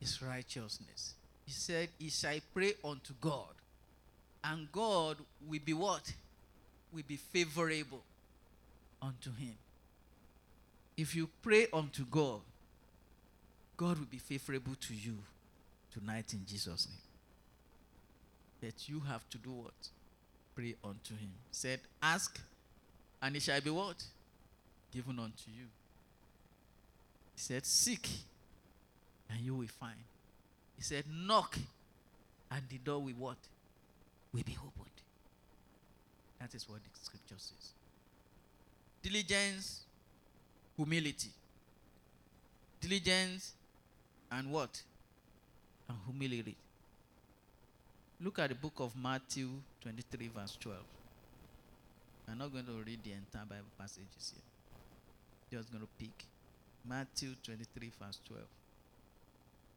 His 0.00 0.20
righteousness. 0.20 1.14
He 1.46 1.52
said, 1.52 1.88
He 1.98 2.10
shall 2.10 2.38
pray 2.52 2.72
unto 2.84 3.12
God, 3.20 3.54
and 4.42 4.70
God 4.72 5.18
will 5.46 5.60
be 5.64 5.72
what? 5.72 6.12
Will 6.92 7.02
be 7.06 7.16
favorable 7.16 8.02
unto 9.00 9.30
him. 9.30 9.54
If 10.96 11.14
you 11.14 11.28
pray 11.42 11.66
unto 11.72 12.04
God, 12.04 12.40
God 13.76 13.98
will 13.98 14.06
be 14.06 14.18
favorable 14.18 14.74
to 14.80 14.94
you 14.94 15.18
tonight 15.92 16.32
in 16.32 16.46
Jesus' 16.46 16.88
name. 16.88 16.98
But 18.60 18.88
you 18.88 19.00
have 19.00 19.28
to 19.30 19.38
do 19.38 19.50
what? 19.50 19.74
Pray 20.54 20.76
unto 20.84 21.14
him. 21.14 21.32
Said, 21.50 21.80
Ask, 22.02 22.40
and 23.20 23.36
it 23.36 23.42
shall 23.42 23.60
be 23.60 23.70
what? 23.70 24.02
Given 24.94 25.18
unto 25.18 25.50
you. 25.50 25.66
He 27.34 27.40
said, 27.40 27.66
Seek, 27.66 28.08
and 29.28 29.40
you 29.40 29.56
will 29.56 29.66
find. 29.66 29.98
He 30.76 30.82
said, 30.82 31.04
Knock, 31.10 31.58
and 32.50 32.62
the 32.68 32.78
door 32.78 33.02
will 33.02 33.12
what? 33.18 33.36
Will 34.32 34.42
be 34.44 34.56
opened. 34.60 34.90
That 36.40 36.54
is 36.54 36.68
what 36.68 36.78
the 36.82 36.90
scripture 37.02 37.34
says. 37.38 37.72
Diligence, 39.02 39.80
humility. 40.76 41.30
Diligence, 42.80 43.52
and 44.30 44.50
what? 44.50 44.82
And 45.88 45.98
humility. 46.06 46.56
Look 48.20 48.38
at 48.38 48.48
the 48.50 48.54
book 48.54 48.74
of 48.78 48.94
Matthew 48.96 49.48
23, 49.82 50.30
verse 50.34 50.56
12. 50.60 50.78
I'm 52.30 52.38
not 52.38 52.52
going 52.52 52.64
to 52.66 52.72
read 52.86 53.00
the 53.04 53.12
entire 53.12 53.44
Bible 53.44 53.70
passages 53.78 54.32
here. 54.32 54.53
Just 55.50 55.70
going 55.70 55.82
to 55.82 55.88
pick 55.98 56.24
Matthew 56.88 57.30
23, 57.42 57.90
verse 58.00 58.18
12. 58.26 58.42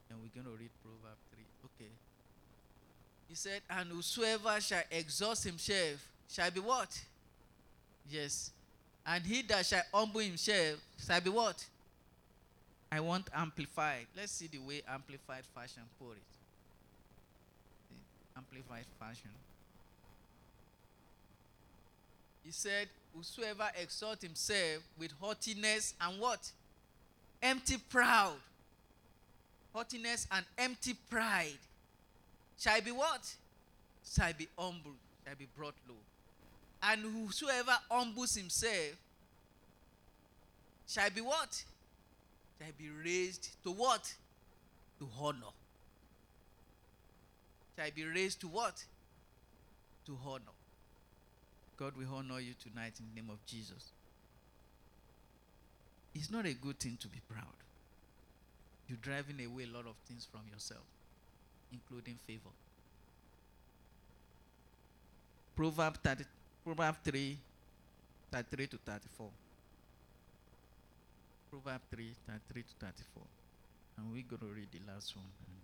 And 0.09 0.19
we're 0.19 0.41
going 0.41 0.45
to 0.45 0.59
read 0.61 0.71
Proverbs 0.81 1.21
3. 1.33 1.43
Okay. 1.65 1.91
He 3.27 3.35
said, 3.35 3.61
And 3.69 3.89
whosoever 3.89 4.59
shall 4.61 4.83
exhaust 4.89 5.43
himself 5.43 6.05
shall 6.29 6.51
be 6.51 6.59
what? 6.59 6.99
Yes. 8.09 8.51
And 9.05 9.23
he 9.25 9.41
that 9.43 9.65
shall 9.65 9.83
humble 9.93 10.21
himself 10.21 10.79
shall 11.05 11.21
be 11.21 11.29
what? 11.29 11.65
I 12.91 12.99
want 13.01 13.27
amplified. 13.35 14.07
Let's 14.15 14.31
see 14.31 14.47
the 14.47 14.59
way 14.59 14.81
amplified 14.87 15.43
fashion 15.53 15.83
put 15.99 16.13
it. 16.13 16.23
Amplified 18.37 18.85
fashion. 18.99 19.31
He 22.47 22.53
said, 22.53 22.87
Whosoever 23.13 23.69
exalt 23.77 24.21
himself 24.21 24.81
with 24.97 25.11
haughtiness 25.19 25.93
and 25.99 26.17
what? 26.17 26.49
Empty 27.43 27.75
proud. 27.89 28.37
Haughtiness 29.73 30.27
and 30.31 30.45
empty 30.57 30.93
pride 31.09 31.59
shall 32.57 32.79
be 32.79 32.91
what? 32.91 33.35
Shall 34.15 34.31
be 34.31 34.47
humble, 34.57 34.93
shall 35.25 35.35
be 35.35 35.47
brought 35.57 35.73
low. 35.89 35.95
And 36.83 37.01
whosoever 37.01 37.73
humbles 37.91 38.35
himself 38.35 38.95
shall 40.87 41.09
be 41.09 41.19
what? 41.19 41.65
Shall 42.61 42.71
be 42.77 42.89
raised 43.03 43.49
to 43.65 43.71
what? 43.71 44.09
To 44.99 45.09
honor. 45.19 45.51
Shall 47.77 47.91
be 47.93 48.05
raised 48.05 48.39
to 48.39 48.47
what? 48.47 48.81
To 50.05 50.17
honor. 50.25 50.56
God 51.77 51.93
will 51.95 52.07
honor 52.13 52.39
you 52.39 52.53
tonight 52.61 52.93
in 52.99 53.05
the 53.13 53.21
name 53.21 53.29
of 53.29 53.45
Jesus. 53.45 53.91
It's 56.15 56.31
not 56.31 56.45
a 56.45 56.53
good 56.53 56.79
thing 56.79 56.97
to 57.01 57.07
be 57.07 57.19
proud. 57.29 57.57
You're 58.87 58.97
driving 59.01 59.45
away 59.45 59.63
a 59.63 59.75
lot 59.75 59.85
of 59.85 59.95
things 60.07 60.27
from 60.31 60.41
yourself, 60.51 60.85
including 61.71 62.17
favor. 62.25 62.49
Proverb 65.55 65.97
30, 66.03 66.23
Proverb 66.63 66.95
3, 67.03 67.37
33 68.31 68.67
to 68.67 68.77
34. 68.77 69.29
Proverb 71.51 71.81
3, 71.91 72.13
33 72.27 72.63
to 72.63 72.85
34. 72.85 73.23
And 73.97 74.11
we're 74.11 74.23
going 74.27 74.39
to 74.39 74.55
read 74.55 74.67
the 74.71 74.91
last 74.91 75.15
one. 75.15 75.25
And 75.25 75.57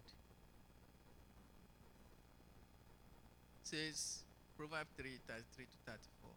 says, 3.74 4.24
Proverb 4.58 4.88
3, 4.98 5.10
33 5.28 5.66
to 5.66 5.92
34. 5.92 6.30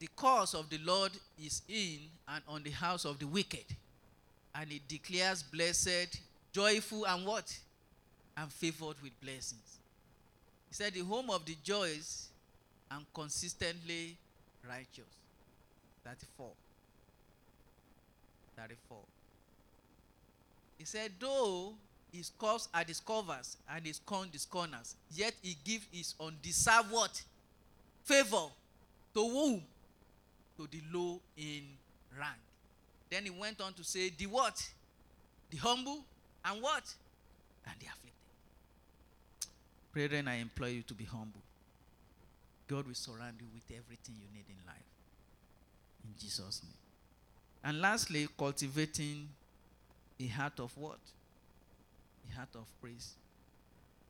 The 0.00 0.08
cause 0.16 0.54
of 0.54 0.70
the 0.70 0.78
Lord 0.78 1.12
is 1.42 1.62
in 1.68 1.98
and 2.26 2.42
on 2.48 2.62
the 2.62 2.70
house 2.70 3.04
of 3.04 3.18
the 3.18 3.26
wicked. 3.26 3.64
And 4.54 4.72
it 4.72 4.88
declares 4.88 5.42
blessed, 5.42 6.20
joyful, 6.52 7.06
and 7.06 7.26
what? 7.26 7.56
And 8.36 8.50
favored 8.50 8.96
with 9.02 9.20
blessings. 9.20 9.78
He 10.68 10.74
said, 10.74 10.94
The 10.94 11.00
home 11.00 11.30
of 11.30 11.44
the 11.44 11.56
joys 11.62 12.28
and 12.90 13.04
consistently 13.12 14.16
righteous. 14.66 15.04
34. 16.04 16.48
34. 18.56 18.98
He 20.78 20.84
said, 20.84 21.12
Though 21.20 21.74
his 22.12 22.30
cups 22.38 22.68
are 22.74 22.84
discovers 22.84 23.56
and 23.72 23.86
his 23.86 24.00
corn 24.04 24.28
discorners, 24.30 24.96
yet 25.12 25.34
he 25.42 25.56
gives 25.64 25.86
his 25.92 26.14
undeserved 26.20 26.90
what? 26.90 27.22
Favor. 28.04 28.48
To 29.14 29.28
whom? 29.28 29.62
To 30.56 30.68
the 30.70 30.80
low 30.92 31.20
in 31.36 31.62
rank. 32.18 32.38
Then 33.10 33.24
he 33.24 33.30
went 33.30 33.60
on 33.60 33.72
to 33.74 33.84
say, 33.84 34.10
The 34.10 34.26
what? 34.26 34.62
The 35.50 35.56
humble 35.56 36.04
and 36.44 36.62
what? 36.62 36.84
And 37.66 37.74
the 37.78 37.86
afflicted. 37.86 38.10
Brethren, 39.92 40.28
I 40.28 40.36
implore 40.36 40.68
you 40.68 40.82
to 40.82 40.94
be 40.94 41.04
humble. 41.04 41.40
God 42.68 42.86
will 42.86 42.94
surround 42.94 43.36
you 43.40 43.46
with 43.52 43.64
everything 43.76 44.14
you 44.20 44.28
need 44.32 44.44
in 44.48 44.66
life. 44.66 44.76
In 46.04 46.14
Jesus' 46.20 46.62
name. 46.62 46.72
And 47.64 47.80
lastly, 47.80 48.28
cultivating 48.38 49.28
a 50.20 50.26
heart 50.28 50.60
of 50.60 50.76
what? 50.76 50.98
Heart 52.36 52.48
of 52.54 52.66
praise. 52.80 53.14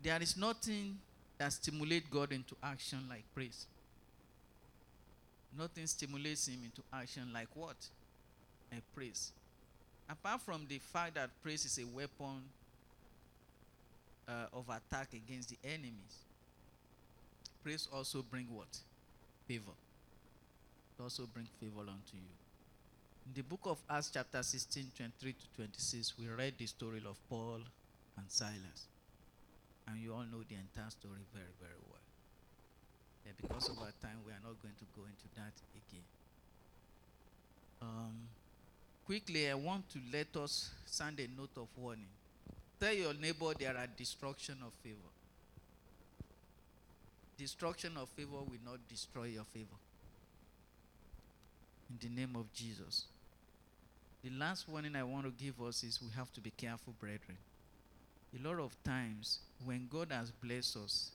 There 0.02 0.20
is 0.22 0.36
nothing 0.36 0.98
that 1.38 1.52
stimulates 1.52 2.06
God 2.10 2.32
into 2.32 2.54
action 2.62 3.00
like 3.08 3.24
praise. 3.34 3.66
Nothing 5.56 5.86
stimulates 5.86 6.46
him 6.48 6.60
into 6.64 6.82
action 6.92 7.30
like 7.32 7.48
what? 7.54 7.76
A 8.72 8.76
praise. 8.94 9.32
Apart 10.08 10.40
from 10.42 10.66
the 10.68 10.78
fact 10.78 11.14
that 11.14 11.30
praise 11.42 11.64
is 11.64 11.78
a 11.78 11.86
weapon 11.86 12.42
uh, 14.28 14.46
of 14.52 14.64
attack 14.68 15.08
against 15.12 15.50
the 15.50 15.58
enemies, 15.64 16.24
praise 17.62 17.88
also 17.92 18.22
bring 18.22 18.46
what? 18.50 18.78
Favor. 19.46 19.72
It 20.98 21.02
also 21.02 21.26
bring 21.32 21.46
favor 21.58 21.80
unto 21.80 22.14
you. 22.14 22.30
In 23.26 23.34
the 23.34 23.42
book 23.42 23.60
of 23.64 23.78
Acts, 23.88 24.10
chapter 24.12 24.42
16, 24.42 24.86
23 24.96 25.32
to 25.32 25.38
26, 25.56 26.14
we 26.18 26.26
read 26.28 26.54
the 26.58 26.66
story 26.66 27.02
of 27.06 27.16
Paul 27.28 27.60
and 28.20 28.30
Silas. 28.30 28.86
And 29.88 29.98
you 29.98 30.12
all 30.12 30.24
know 30.30 30.44
the 30.46 30.54
entire 30.54 30.90
story 30.90 31.24
very, 31.32 31.54
very 31.58 31.80
well. 31.88 32.04
Yeah, 33.24 33.32
because 33.40 33.68
of 33.68 33.78
our 33.78 33.92
time, 34.00 34.20
we 34.26 34.32
are 34.32 34.44
not 34.44 34.60
going 34.62 34.76
to 34.78 34.86
go 34.94 35.02
into 35.08 35.26
that 35.36 35.56
again. 35.72 36.04
Um, 37.82 38.28
quickly, 39.04 39.48
I 39.50 39.54
want 39.54 39.88
to 39.90 39.98
let 40.12 40.36
us 40.36 40.70
send 40.84 41.18
a 41.18 41.28
note 41.36 41.56
of 41.56 41.68
warning. 41.76 42.12
Tell 42.78 42.92
your 42.92 43.14
neighbor 43.14 43.52
there 43.58 43.76
are 43.76 43.86
destruction 43.96 44.56
of 44.64 44.72
favor. 44.82 45.10
Destruction 47.36 47.96
of 47.96 48.08
favor 48.10 48.36
will 48.36 48.62
not 48.64 48.78
destroy 48.88 49.24
your 49.24 49.44
favor. 49.44 49.80
In 51.90 51.96
the 52.00 52.20
name 52.20 52.36
of 52.36 52.52
Jesus. 52.52 53.04
The 54.22 54.30
last 54.30 54.68
warning 54.68 54.94
I 54.94 55.02
want 55.02 55.24
to 55.24 55.32
give 55.44 55.60
us 55.62 55.82
is 55.82 56.00
we 56.02 56.08
have 56.16 56.30
to 56.34 56.40
be 56.40 56.50
careful, 56.50 56.94
brethren. 57.00 57.38
A 58.32 58.48
lot 58.48 58.60
of 58.60 58.76
times, 58.84 59.40
when 59.64 59.88
God 59.90 60.12
has 60.12 60.30
blessed 60.30 60.76
us, 60.76 61.10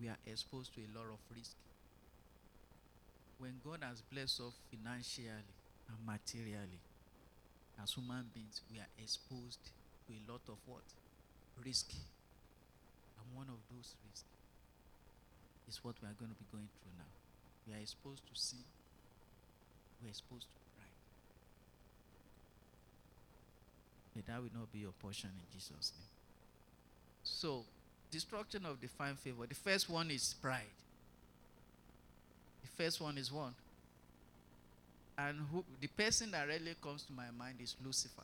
we 0.00 0.08
are 0.08 0.18
exposed 0.26 0.74
to 0.74 0.80
a 0.80 0.90
lot 0.96 1.06
of 1.12 1.18
risk. 1.34 1.56
When 3.38 3.60
God 3.64 3.80
has 3.82 4.02
blessed 4.02 4.40
us 4.40 4.54
financially 4.70 5.28
and 5.28 6.06
materially, 6.06 6.78
as 7.82 7.92
human 7.92 8.30
beings, 8.32 8.60
we 8.70 8.78
are 8.78 8.92
exposed 9.02 9.58
to 10.06 10.12
a 10.12 10.22
lot 10.30 10.42
of 10.48 10.58
what? 10.66 10.86
Risk. 11.64 11.90
And 13.18 13.26
one 13.34 13.48
of 13.48 13.58
those 13.74 13.94
risks 14.06 14.24
is 15.68 15.82
what 15.82 15.96
we 16.02 16.06
are 16.08 16.14
going 16.18 16.30
to 16.30 16.38
be 16.38 16.46
going 16.52 16.68
through 16.68 16.94
now. 16.98 17.10
We 17.66 17.74
are 17.74 17.82
exposed 17.82 18.22
to 18.26 18.34
sin. 18.38 18.62
We 20.00 20.08
are 20.08 20.10
exposed 20.10 20.46
to 20.46 20.58
pride. 20.76 20.98
May 24.14 24.22
that 24.26 24.40
will 24.40 24.50
not 24.54 24.72
be 24.72 24.80
your 24.80 24.92
portion 25.00 25.30
in 25.30 25.46
Jesus' 25.52 25.92
name. 25.96 26.08
So, 27.24 27.64
destruction 28.10 28.66
of 28.66 28.80
divine 28.80 29.14
favor. 29.16 29.46
The 29.46 29.54
first 29.54 29.88
one 29.88 30.10
is 30.10 30.34
pride. 30.40 30.62
The 32.62 32.82
first 32.82 33.00
one 33.00 33.16
is 33.16 33.32
one. 33.32 33.54
And 35.16 35.38
who, 35.52 35.64
the 35.80 35.88
person 35.88 36.30
that 36.32 36.46
really 36.48 36.74
comes 36.82 37.02
to 37.04 37.12
my 37.12 37.30
mind 37.38 37.56
is 37.62 37.76
Lucifer. 37.84 38.22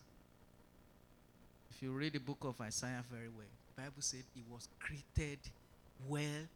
If 1.70 1.82
you 1.82 1.93
read 1.93 2.14
the 2.14 2.20
book 2.20 2.39
of 2.43 2.61
Isaiah 2.61 3.05
very 3.11 3.28
well, 3.28 3.47
the 3.76 3.82
Bible 3.82 4.01
said 4.01 4.22
he 4.34 4.43
was 4.51 4.68
created 4.80 5.39
well 6.09 6.47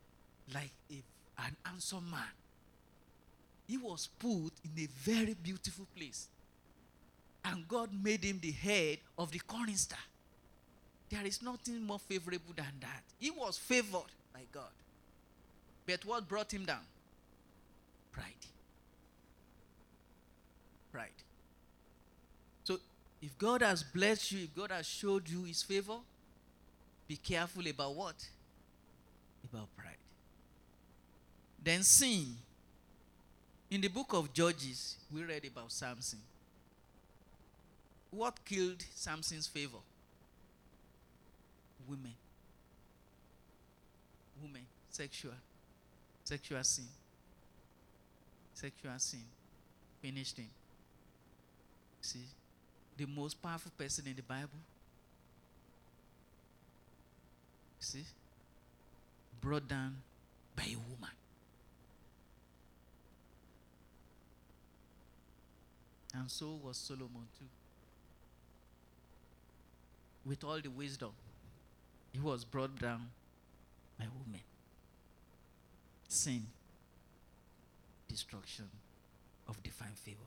like 0.53 0.73
a, 0.91 1.03
an 1.39 1.57
handsome 1.65 2.11
man. 2.11 2.21
He 3.69 3.77
was 3.77 4.09
put 4.19 4.53
in 4.65 4.83
a 4.83 4.89
very 5.05 5.35
beautiful 5.35 5.87
place. 5.97 6.29
And 7.45 7.67
God 7.67 7.91
made 8.03 8.25
him 8.25 8.39
the 8.41 8.53
head 8.53 8.99
of 9.19 9.33
the 9.33 9.41
corn 9.41 9.75
star. 9.75 9.99
There 11.11 11.27
is 11.27 11.43
nothing 11.43 11.83
more 11.83 11.99
favorable 11.99 12.55
than 12.57 12.73
that. 12.81 13.03
He 13.19 13.31
was 13.31 13.59
favored 13.59 14.11
by 14.33 14.41
God. 14.53 14.71
But 15.87 16.05
what 16.07 16.29
brought 16.29 16.53
him 16.53 16.65
down? 16.65 16.85
Pride. 18.13 18.27
Pride. 20.93 21.09
So 22.65 22.79
if 23.21 23.37
God 23.39 23.63
has 23.63 23.83
blessed 23.83 24.33
you, 24.33 24.45
if 24.45 24.55
God 24.55 24.71
has 24.71 24.87
showed 24.87 25.29
you 25.29 25.43
his 25.45 25.63
favor, 25.63 25.99
be 27.09 27.17
careful 27.17 27.67
about 27.67 27.95
what? 27.95 28.27
About 29.53 29.69
pride. 29.77 29.97
Then 31.63 31.83
sin. 31.83 32.37
In 33.71 33.81
the 33.81 33.89
book 33.89 34.13
of 34.13 34.33
Judges, 34.33 34.97
we 35.13 35.23
read 35.25 35.45
about 35.45 35.73
Samson. 35.73 36.21
What 38.13 38.45
killed 38.45 38.85
Samson's 38.95 39.47
favor? 39.47 39.79
Women. 41.89 42.13
Women. 44.41 44.67
Sexual. 44.91 45.33
Sexual 46.23 46.63
sin. 46.63 46.85
Sexual 48.53 48.99
sin. 48.99 49.25
Finished 50.03 50.37
him. 50.37 50.51
See? 52.03 52.27
The 52.99 53.07
most 53.07 53.43
powerful 53.43 53.73
person 53.79 54.07
in 54.07 54.15
the 54.15 54.23
Bible. 54.23 54.61
See? 57.81 58.05
Brought 59.41 59.67
down 59.67 59.97
by 60.55 60.65
a 60.65 60.77
woman. 60.77 61.11
And 66.15 66.31
so 66.31 66.59
was 66.63 66.77
Solomon 66.77 67.27
too. 67.39 67.47
With 70.25 70.45
all 70.45 70.61
the 70.61 70.71
wisdom, 70.71 71.11
he 72.13 72.21
was 72.21 72.45
brought 72.45 72.79
down 72.79 73.11
by 73.99 74.07
women. 74.25 74.41
Sin, 76.09 76.47
destruction 78.09 78.69
of 79.49 79.63
divine 79.63 79.95
favor. 79.95 80.19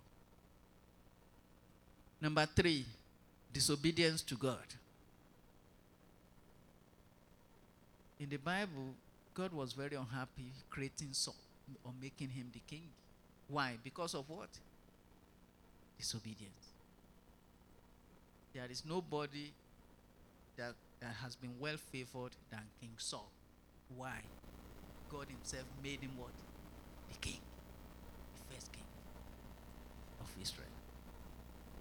Number 2.20 2.46
three, 2.56 2.86
disobedience 3.54 4.22
to 4.24 4.36
God. 4.36 4.66
In 8.20 8.30
the 8.30 8.38
Bible, 8.38 8.96
God 9.34 9.54
was 9.54 9.74
very 9.74 9.96
unhappy 9.96 10.52
creating 10.70 11.10
Saul 11.12 11.36
or 11.84 11.92
making 12.02 12.30
him 12.30 12.50
the 12.54 12.62
king. 12.68 12.84
Why? 13.48 13.78
Because 13.84 14.16
of 14.16 14.30
what? 14.30 14.50
Disobedience. 15.98 16.70
There 18.54 18.68
is 18.72 18.84
nobody 18.88 19.52
that, 20.58 20.74
that 21.00 21.14
has 21.24 21.36
been 21.36 21.54
well 21.60 21.78
favored 21.78 22.32
than 22.50 22.62
King 22.80 22.92
Saul. 22.98 23.30
Why? 23.96 24.20
God 25.10 25.28
Himself 25.30 25.66
made 25.84 26.02
him 26.02 26.12
what? 26.18 26.32
The 27.12 27.18
king. 27.20 27.40
The 28.36 28.56
first 28.56 28.72
king 28.72 28.84
of 30.20 30.30
Israel. 30.42 30.68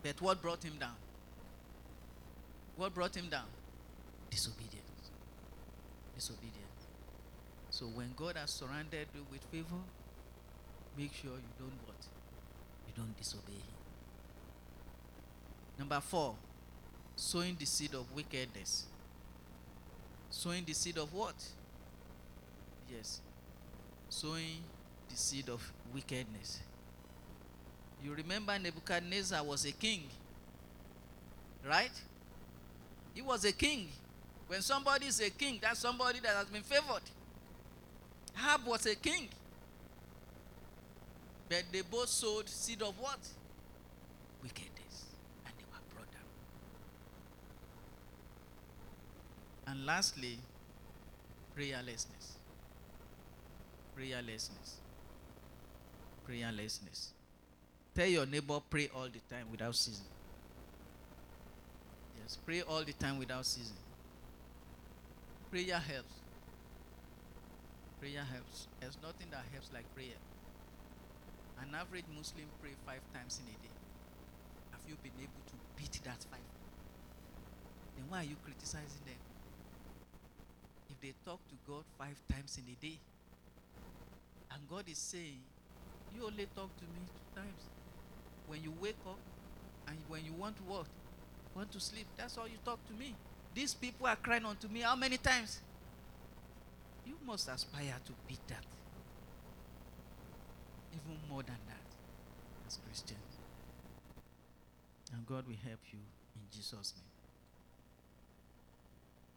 But 0.02 0.20
what 0.20 0.42
brought 0.42 0.62
him 0.62 0.74
down? 0.78 0.96
What 2.76 2.92
brought 2.92 3.16
him 3.16 3.28
down? 3.28 3.46
Disobedience. 4.30 5.10
Disobedience. 6.14 6.60
So 7.70 7.86
when 7.86 8.10
God 8.16 8.36
has 8.36 8.50
surrounded 8.50 9.08
you 9.14 9.24
with 9.30 9.42
favor, 9.44 9.82
make 10.98 11.12
sure 11.14 11.30
you 11.30 11.52
don't 11.58 11.78
what? 11.86 12.06
You 12.86 12.92
don't 12.96 13.16
disobey 13.16 13.52
him. 13.52 13.74
Number 15.78 16.00
four, 16.00 16.36
sowing 17.16 17.56
the 17.58 17.64
seed 17.64 17.94
of 17.94 18.10
wickedness. 18.14 18.86
Sowing 20.30 20.64
the 20.64 20.72
seed 20.72 20.98
of 20.98 21.12
what? 21.12 21.34
Yes. 22.90 23.20
Sowing 24.08 24.62
the 25.08 25.16
seed 25.16 25.48
of 25.48 25.72
wickedness. 25.94 26.60
You 28.02 28.14
remember 28.14 28.58
Nebuchadnezzar 28.58 29.42
was 29.42 29.64
a 29.64 29.72
king. 29.72 30.02
Right? 31.66 31.92
He 33.14 33.22
was 33.22 33.44
a 33.44 33.52
king. 33.52 33.88
When 34.46 34.60
somebody 34.60 35.06
is 35.06 35.20
a 35.20 35.30
king, 35.30 35.58
that's 35.62 35.80
somebody 35.80 36.20
that 36.20 36.34
has 36.34 36.46
been 36.46 36.62
favored. 36.62 37.02
Ahab 38.36 38.66
was 38.66 38.84
a 38.86 38.94
king. 38.94 39.28
But 41.48 41.64
they 41.72 41.80
both 41.82 42.08
sowed 42.08 42.48
seed 42.48 42.82
of 42.82 42.98
what? 42.98 43.20
Wickedness. 44.42 45.06
And 45.46 45.54
they 45.56 45.64
were 45.64 45.80
brought 45.94 46.10
down. 46.12 46.28
And 49.74 49.86
lastly, 49.86 50.38
prayerlessness. 51.58 52.38
Prayerlessness. 53.98 54.78
Prayerlessness. 56.28 57.08
Tell 57.92 58.06
your 58.06 58.24
neighbor, 58.24 58.60
pray 58.70 58.88
all 58.94 59.08
the 59.08 59.18
time 59.28 59.50
without 59.50 59.74
ceasing. 59.74 60.06
Yes, 62.22 62.38
pray 62.46 62.62
all 62.62 62.84
the 62.84 62.92
time 62.92 63.18
without 63.18 63.44
ceasing. 63.46 63.74
Prayer 65.50 65.80
helps. 65.80 66.14
Prayer 67.98 68.22
helps. 68.30 68.68
There's 68.78 68.96
nothing 69.02 69.26
that 69.32 69.42
helps 69.52 69.72
like 69.72 69.92
prayer. 69.96 70.22
An 71.58 71.74
average 71.74 72.04
Muslim 72.16 72.46
pray 72.62 72.70
five 72.86 73.02
times 73.12 73.40
in 73.42 73.50
a 73.50 73.58
day. 73.58 73.74
Have 74.70 74.82
you 74.88 74.94
been 75.02 75.18
able 75.18 75.42
to 75.50 75.54
beat 75.76 75.98
that 76.04 76.24
five? 76.30 76.46
Then 77.96 78.04
why 78.08 78.20
are 78.20 78.24
you 78.24 78.36
criticizing 78.44 79.02
them? 79.04 79.33
They 81.04 81.12
talk 81.22 81.38
to 81.50 81.54
God 81.68 81.84
five 81.98 82.16
times 82.32 82.56
in 82.56 82.64
a 82.72 82.76
day, 82.82 82.96
and 84.50 84.62
God 84.70 84.84
is 84.88 84.96
saying, 84.96 85.38
You 86.16 86.24
only 86.24 86.46
talk 86.56 86.74
to 86.78 86.84
me 86.84 87.04
two 87.04 87.40
times. 87.42 87.60
When 88.46 88.62
you 88.62 88.72
wake 88.80 88.96
up 89.06 89.18
and 89.86 89.98
when 90.08 90.24
you 90.24 90.32
want 90.32 90.56
to 90.56 90.62
work, 90.62 90.86
want 91.54 91.70
to 91.72 91.80
sleep, 91.80 92.06
that's 92.16 92.38
all 92.38 92.48
you 92.48 92.56
talk 92.64 92.78
to 92.88 92.94
me. 92.94 93.14
These 93.54 93.74
people 93.74 94.06
are 94.06 94.16
crying 94.16 94.46
unto 94.46 94.66
me 94.66 94.80
how 94.80 94.96
many 94.96 95.18
times? 95.18 95.60
You 97.04 97.16
must 97.26 97.50
aspire 97.50 98.00
to 98.06 98.12
beat 98.26 98.40
that. 98.48 98.64
Even 100.94 101.18
more 101.28 101.42
than 101.42 101.60
that 101.68 101.86
as 102.66 102.78
Christians. 102.86 103.20
And 105.12 105.26
God 105.26 105.46
will 105.46 105.68
help 105.68 105.80
you 105.92 105.98
in 106.34 106.48
Jesus' 106.50 106.94
name. 106.96 107.13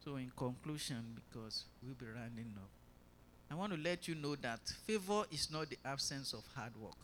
So, 0.07 0.15
in 0.15 0.31
conclusion, 0.37 1.03
because 1.15 1.65
we'll 1.83 1.93
be 1.95 2.05
rounding 2.05 2.53
up, 2.55 2.69
I 3.51 3.55
want 3.55 3.73
to 3.73 3.77
let 3.77 4.07
you 4.07 4.15
know 4.15 4.37
that 4.37 4.61
favor 4.85 5.23
is 5.33 5.51
not 5.51 5.69
the 5.69 5.77
absence 5.83 6.31
of 6.31 6.45
hard 6.55 6.71
work. 6.81 6.95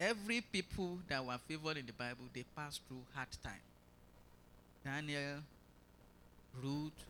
Every 0.00 0.40
people 0.40 0.98
that 1.06 1.24
were 1.24 1.38
favored 1.46 1.76
in 1.76 1.86
the 1.86 1.92
Bible, 1.92 2.24
they 2.34 2.44
passed 2.56 2.80
through 2.88 3.02
hard 3.14 3.28
time. 3.44 3.62
Daniel, 4.84 5.38
Ruth, 6.60 7.04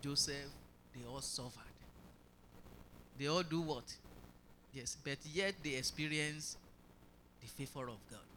Joseph, 0.00 0.48
they 0.94 1.06
all 1.06 1.20
suffered. 1.20 1.60
They 3.18 3.26
all 3.26 3.42
do 3.42 3.60
what? 3.60 3.94
Yes, 4.72 4.96
but 5.04 5.18
yet 5.30 5.56
they 5.62 5.74
experience 5.74 6.56
the 7.42 7.48
favor 7.48 7.86
of 7.88 7.98
God. 8.10 8.28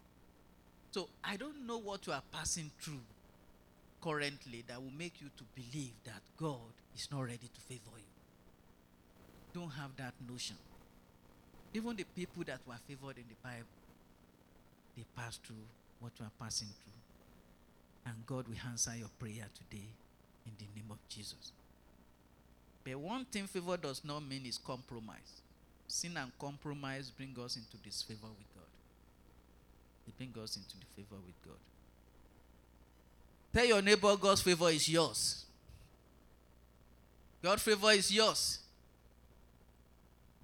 So 0.92 1.08
I 1.24 1.38
don't 1.38 1.66
know 1.66 1.78
what 1.78 2.06
you 2.06 2.12
are 2.12 2.24
passing 2.34 2.70
through 2.82 3.00
currently 4.02 4.64
that 4.68 4.82
will 4.82 4.94
make 4.98 5.22
you 5.22 5.28
to 5.38 5.44
believe 5.56 5.94
that 6.06 6.22
God 6.38 6.74
is 6.96 7.08
not 7.12 7.22
ready 7.22 7.50
to 7.54 7.62
favor 7.62 7.98
you. 7.98 8.04
Don't 9.54 9.72
have 9.72 9.96
that 9.98 10.14
notion. 10.30 10.56
Even 11.74 11.96
the 11.96 12.04
people 12.04 12.44
that 12.46 12.60
were 12.68 12.80
favored 12.88 13.18
in 13.18 13.26
the 13.30 13.36
Bible, 13.44 13.66
they 14.96 15.06
passed 15.16 15.44
through 15.46 15.68
what 16.00 16.12
you 16.20 16.26
are 16.26 16.32
passing 16.40 16.68
through. 16.68 18.12
And 18.12 18.26
God 18.26 18.48
will 18.48 18.56
answer 18.68 18.96
your 18.98 19.10
prayer 19.20 19.48
today 19.56 19.88
in 20.46 20.54
the 20.58 20.66
name 20.76 20.90
of 20.90 20.98
Jesus. 21.08 21.52
But 22.84 22.98
one 22.98 23.26
thing 23.26 23.46
favor 23.46 23.78
does 23.78 24.04
not 24.04 24.24
mean 24.24 24.46
is 24.46 24.58
compromise. 24.58 25.42
Sin 25.88 26.18
and 26.18 26.32
compromise 26.40 27.12
bring 27.12 27.36
us 27.44 27.56
into 27.58 27.78
disfavor 27.78 28.28
with 28.28 28.48
God. 28.56 28.66
They 30.06 30.14
bring 30.18 30.44
us 30.44 30.58
into 30.58 30.76
the 30.78 30.86
favor 30.96 31.22
with 31.24 31.36
God. 31.46 31.60
Tell 33.54 33.66
your 33.66 33.82
neighbor 33.82 34.16
God's 34.16 34.42
favor 34.42 34.70
is 34.70 34.88
yours. 34.88 35.46
God's 37.42 37.64
favor 37.64 37.92
is 37.92 38.12
yours. 38.12 38.60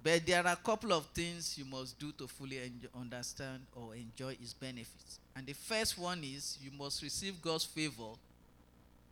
But 0.02 0.26
there 0.26 0.44
are 0.44 0.52
a 0.52 0.56
couple 0.56 0.92
of 0.92 1.06
things 1.06 1.56
you 1.58 1.64
must 1.64 1.98
do 1.98 2.12
to 2.12 2.26
fully 2.26 2.60
understand 2.98 3.62
or 3.74 3.94
enjoy 3.94 4.32
its 4.32 4.52
benefits. 4.52 5.18
And 5.34 5.46
the 5.46 5.54
first 5.54 5.98
one 5.98 6.22
is 6.22 6.58
you 6.62 6.70
must 6.76 7.02
receive 7.02 7.40
God's 7.42 7.64
favor 7.64 8.12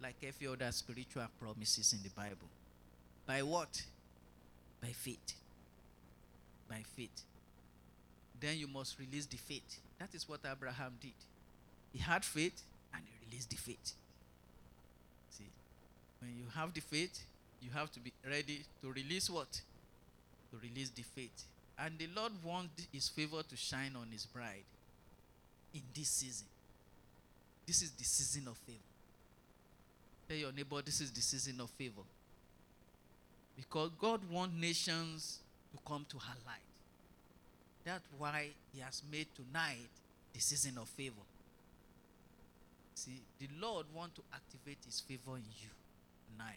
like 0.02 0.16
every 0.22 0.46
other 0.46 0.70
spiritual 0.72 1.26
promises 1.40 1.92
in 1.92 2.02
the 2.02 2.10
Bible. 2.10 2.48
By 3.26 3.42
what? 3.42 3.82
By 4.80 4.88
faith. 4.88 5.34
By 6.68 6.82
faith. 6.96 7.22
Then 8.38 8.58
you 8.58 8.68
must 8.68 8.98
release 8.98 9.26
the 9.26 9.38
faith. 9.38 9.80
That 9.98 10.14
is 10.14 10.28
what 10.28 10.40
Abraham 10.50 10.94
did. 11.00 11.12
He 11.92 11.98
had 11.98 12.24
faith 12.24 12.62
he 13.30 13.38
the 13.48 13.56
faith. 13.56 13.92
See, 15.30 15.48
when 16.20 16.32
you 16.36 16.44
have 16.54 16.72
the 16.74 16.80
faith, 16.80 17.24
you 17.60 17.70
have 17.72 17.90
to 17.92 18.00
be 18.00 18.12
ready 18.28 18.64
to 18.82 18.92
release 18.92 19.28
what? 19.30 19.60
to 20.50 20.66
release 20.66 20.90
the 20.90 21.02
faith. 21.02 21.44
And 21.78 21.98
the 21.98 22.08
Lord 22.14 22.32
wants 22.42 22.86
his 22.92 23.08
favor 23.08 23.42
to 23.42 23.56
shine 23.56 23.92
on 23.96 24.08
his 24.10 24.26
bride 24.26 24.64
in 25.74 25.82
this 25.94 26.08
season. 26.08 26.46
This 27.66 27.82
is 27.82 27.90
the 27.92 28.04
season 28.04 28.48
of 28.48 28.56
favor. 28.58 28.78
Tell 30.28 30.38
your 30.38 30.52
neighbor, 30.52 30.80
this 30.84 31.00
is 31.00 31.10
the 31.10 31.20
season 31.20 31.60
of 31.60 31.70
favor. 31.70 32.02
Because 33.56 33.90
God 34.00 34.20
wants 34.30 34.54
nations 34.58 35.38
to 35.72 35.78
come 35.86 36.06
to 36.10 36.18
her 36.18 36.34
light. 36.46 36.56
That's 37.84 38.04
why 38.18 38.48
He 38.72 38.80
has 38.80 39.02
made 39.10 39.26
tonight 39.34 39.88
the 40.32 40.40
season 40.40 40.78
of 40.78 40.88
favor. 40.88 41.14
See, 42.96 43.20
the 43.38 43.48
Lord 43.60 43.84
wants 43.94 44.14
to 44.16 44.22
activate 44.32 44.78
His 44.86 45.00
favor 45.00 45.36
in 45.36 45.44
you 45.60 45.68
tonight. 46.32 46.56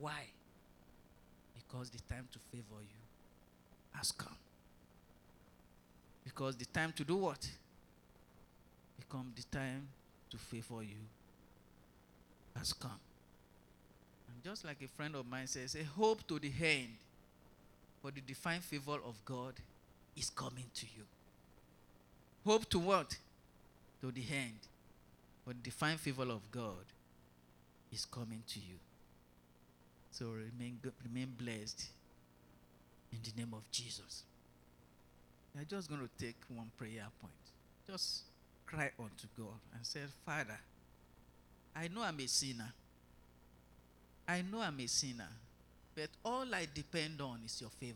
Why? 0.00 0.28
Because 1.54 1.90
the 1.90 1.98
time 2.08 2.28
to 2.32 2.38
favor 2.52 2.80
you 2.80 3.02
has 3.98 4.12
come. 4.12 4.36
Because 6.22 6.56
the 6.56 6.66
time 6.66 6.92
to 6.96 7.04
do 7.04 7.16
what? 7.16 7.48
Become 8.96 9.32
the 9.34 9.42
time 9.56 9.88
to 10.30 10.38
favor 10.38 10.82
you 10.82 11.02
has 12.56 12.72
come. 12.72 13.00
And 14.28 14.42
just 14.44 14.64
like 14.64 14.76
a 14.82 14.88
friend 14.96 15.16
of 15.16 15.28
mine 15.28 15.48
says, 15.48 15.74
a 15.74 15.82
hope 15.82 16.24
to 16.28 16.38
the 16.38 16.52
end 16.62 16.94
for 18.00 18.12
the 18.12 18.20
divine 18.20 18.60
favor 18.60 18.98
of 19.04 19.16
God 19.24 19.54
is 20.16 20.30
coming 20.30 20.66
to 20.74 20.86
you. 20.96 21.02
Hope 22.46 22.70
to 22.70 22.78
what? 22.78 23.16
To 24.00 24.12
the 24.12 24.22
end. 24.32 24.58
The 25.46 25.54
divine 25.54 25.98
favor 25.98 26.22
of 26.22 26.50
God 26.50 26.84
is 27.92 28.06
coming 28.06 28.42
to 28.48 28.58
you. 28.58 28.76
So 30.10 30.26
remain, 30.26 30.78
remain 31.04 31.34
blessed 31.38 31.86
in 33.12 33.18
the 33.22 33.40
name 33.40 33.52
of 33.52 33.70
Jesus. 33.70 34.22
I'm 35.56 35.66
just 35.68 35.88
going 35.88 36.00
to 36.00 36.24
take 36.24 36.36
one 36.48 36.70
prayer 36.76 37.06
point. 37.20 37.32
Just 37.86 38.22
cry 38.66 38.90
unto 38.98 39.26
God 39.36 39.58
and 39.74 39.84
say, 39.86 40.00
Father, 40.24 40.58
I 41.76 41.88
know 41.88 42.02
I'm 42.02 42.18
a 42.18 42.26
sinner. 42.26 42.72
I 44.26 44.42
know 44.42 44.60
I'm 44.60 44.80
a 44.80 44.86
sinner, 44.86 45.28
but 45.94 46.08
all 46.24 46.46
I 46.54 46.66
depend 46.72 47.20
on 47.20 47.40
is 47.44 47.60
your 47.60 47.70
favor. 47.70 47.94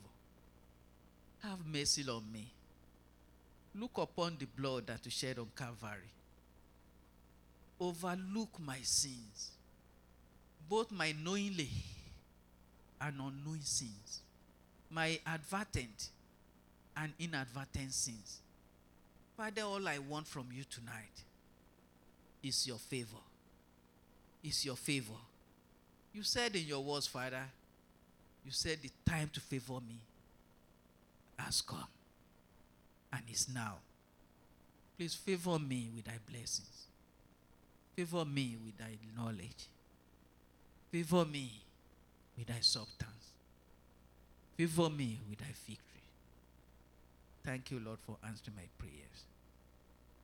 Have 1.42 1.64
mercy 1.66 2.04
on 2.08 2.24
me. 2.32 2.46
Look 3.74 3.96
upon 3.96 4.36
the 4.38 4.46
blood 4.46 4.86
that 4.88 5.04
you 5.04 5.10
shed 5.10 5.38
on 5.38 5.48
Calvary. 5.56 6.10
Overlook 7.80 8.58
my 8.58 8.78
sins, 8.82 9.50
both 10.68 10.90
my 10.90 11.14
knowingly 11.22 11.70
and 13.00 13.14
unknowing 13.20 13.60
sins, 13.62 14.20
my 14.90 15.18
advertent 15.26 16.08
and 16.96 17.12
inadvertent 17.18 17.92
sins. 17.92 18.40
Father, 19.36 19.62
all 19.62 19.86
I 19.86 19.98
want 19.98 20.26
from 20.26 20.48
you 20.52 20.64
tonight 20.68 21.22
is 22.42 22.66
your 22.66 22.78
favor. 22.78 23.22
Is 24.42 24.64
your 24.64 24.76
favor. 24.76 25.12
You 26.12 26.22
said 26.22 26.56
in 26.56 26.64
your 26.66 26.82
words, 26.82 27.06
Father, 27.06 27.44
you 28.44 28.50
said 28.50 28.78
the 28.82 28.90
time 29.08 29.30
to 29.34 29.40
favor 29.40 29.74
me 29.86 29.98
has 31.38 31.60
come 31.60 31.86
and 33.12 33.22
is 33.30 33.48
now. 33.52 33.76
Please 34.96 35.14
favor 35.14 35.58
me 35.58 35.88
with 35.94 36.04
thy 36.06 36.18
blessings. 36.28 36.87
Favor 37.98 38.24
me 38.24 38.56
with 38.64 38.78
thy 38.78 38.96
knowledge. 39.16 39.66
Favor 40.92 41.24
me 41.24 41.50
with 42.36 42.46
thy 42.46 42.60
substance. 42.60 43.32
Favor 44.56 44.88
me 44.88 45.18
with 45.28 45.40
thy 45.40 45.52
victory. 45.66 46.06
Thank 47.44 47.72
you, 47.72 47.80
Lord, 47.84 47.98
for 48.06 48.16
answering 48.24 48.54
my 48.54 48.68
prayers. 48.78 49.24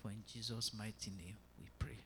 For 0.00 0.10
in 0.12 0.22
Jesus' 0.32 0.70
mighty 0.78 1.10
name 1.18 1.34
we 1.60 1.66
pray. 1.80 1.98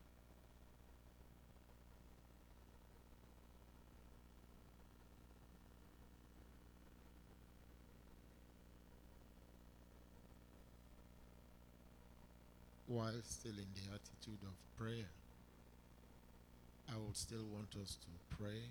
while 12.87 13.13
still 13.23 13.53
in 13.53 13.69
the 13.75 13.93
attitude 13.93 14.41
of 14.45 14.79
prayer, 14.79 15.05
I 16.91 16.97
would 16.97 17.17
still 17.17 17.45
want 17.53 17.77
us 17.81 17.97
to 17.97 18.37
pray 18.37 18.71